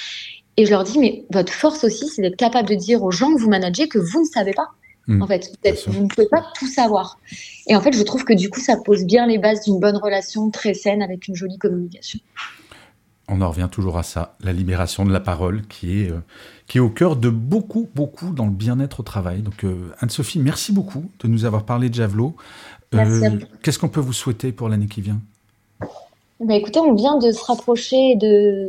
Et 0.56 0.64
je 0.64 0.70
leur 0.70 0.84
dis, 0.84 0.98
mais 0.98 1.24
votre 1.30 1.52
force 1.52 1.84
aussi, 1.84 2.08
c'est 2.08 2.22
d'être 2.22 2.36
capable 2.36 2.68
de 2.68 2.74
dire 2.74 3.02
aux 3.02 3.10
gens 3.10 3.34
que 3.34 3.40
vous 3.40 3.50
managez 3.50 3.88
que 3.88 3.98
vous 3.98 4.20
ne 4.20 4.26
savez 4.26 4.52
pas. 4.52 4.68
Mhm. 5.06 5.22
En 5.22 5.26
fait, 5.26 5.52
vous 5.86 6.02
ne 6.02 6.08
pouvez 6.08 6.28
pas 6.28 6.44
tout 6.58 6.66
savoir. 6.66 7.18
Et 7.68 7.76
en 7.76 7.80
fait, 7.80 7.92
je 7.92 8.02
trouve 8.02 8.24
que 8.24 8.32
du 8.32 8.50
coup, 8.50 8.60
ça 8.60 8.76
pose 8.76 9.04
bien 9.04 9.26
les 9.26 9.38
bases 9.38 9.64
d'une 9.64 9.78
bonne 9.78 9.96
relation 9.96 10.50
très 10.50 10.74
saine 10.74 11.02
avec 11.02 11.28
une 11.28 11.34
jolie 11.34 11.58
communication 11.58 12.18
on 13.28 13.40
en 13.40 13.48
revient 13.50 13.68
toujours 13.70 13.98
à 13.98 14.02
ça, 14.02 14.36
la 14.40 14.52
libération 14.52 15.04
de 15.04 15.12
la 15.12 15.20
parole 15.20 15.62
qui 15.66 16.00
est, 16.00 16.10
euh, 16.10 16.20
qui 16.66 16.78
est 16.78 16.80
au 16.80 16.90
cœur 16.90 17.16
de 17.16 17.28
beaucoup, 17.28 17.88
beaucoup 17.94 18.30
dans 18.30 18.46
le 18.46 18.52
bien-être 18.52 19.00
au 19.00 19.02
travail. 19.02 19.42
Donc 19.42 19.64
euh, 19.64 19.90
Anne-Sophie, 20.00 20.38
merci 20.38 20.72
beaucoup 20.72 21.10
de 21.20 21.28
nous 21.28 21.44
avoir 21.44 21.64
parlé 21.64 21.88
de 21.88 21.94
Javelot. 21.94 22.36
Euh, 22.94 23.38
qu'est-ce 23.62 23.78
qu'on 23.78 23.88
peut 23.88 24.00
vous 24.00 24.12
souhaiter 24.12 24.52
pour 24.52 24.68
l'année 24.68 24.86
qui 24.86 25.00
vient? 25.00 25.20
Bah, 26.40 26.54
Écoutez, 26.54 26.80
on 26.80 26.94
vient 26.94 27.18
de 27.18 27.30
se 27.30 27.44
rapprocher 27.44 28.16
de, 28.16 28.68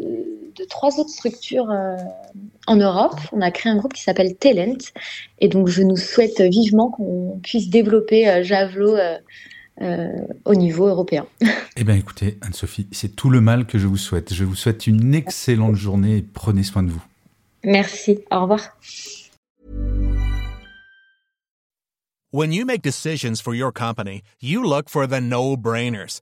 de 0.55 0.63
trois 0.65 0.99
autres 0.99 1.09
structures 1.09 1.69
en 2.67 2.75
Europe. 2.75 3.19
On 3.31 3.41
a 3.41 3.51
créé 3.51 3.71
un 3.71 3.77
groupe 3.77 3.93
qui 3.93 4.03
s'appelle 4.03 4.35
Talent. 4.35 4.77
Et 5.39 5.47
donc 5.47 5.67
je 5.67 5.83
nous 5.83 5.97
souhaite 5.97 6.41
vivement 6.41 6.89
qu'on 6.89 7.39
puisse 7.43 7.69
développer 7.69 8.43
Javelot 8.43 8.95
euh, 9.79 10.09
au 10.45 10.55
niveau 10.55 10.87
européen. 10.87 11.27
Eh 11.75 11.83
bien 11.83 11.93
écoutez, 11.93 12.39
Anne-Sophie, 12.41 12.87
c'est 12.91 13.15
tout 13.15 13.29
le 13.29 13.41
mal 13.41 13.67
que 13.67 13.77
je 13.77 13.85
vous 13.85 13.97
souhaite. 13.97 14.33
Je 14.33 14.43
vous 14.43 14.55
souhaite 14.55 14.87
une 14.87 15.13
excellente 15.13 15.75
journée 15.75 16.17
et 16.17 16.21
prenez 16.23 16.63
soin 16.63 16.81
de 16.81 16.89
vous. 16.89 17.03
Merci, 17.63 18.17
au 18.31 18.41
revoir. 18.41 18.75
When 22.31 22.51
you 22.51 22.65
make 22.65 22.81
decisions 22.81 23.39
for 23.39 23.53
your 23.53 23.71
company, 23.71 24.23
you 24.41 24.63
look 24.63 24.89
for 24.89 25.07
the 25.07 25.21
no-brainers. 25.21 26.21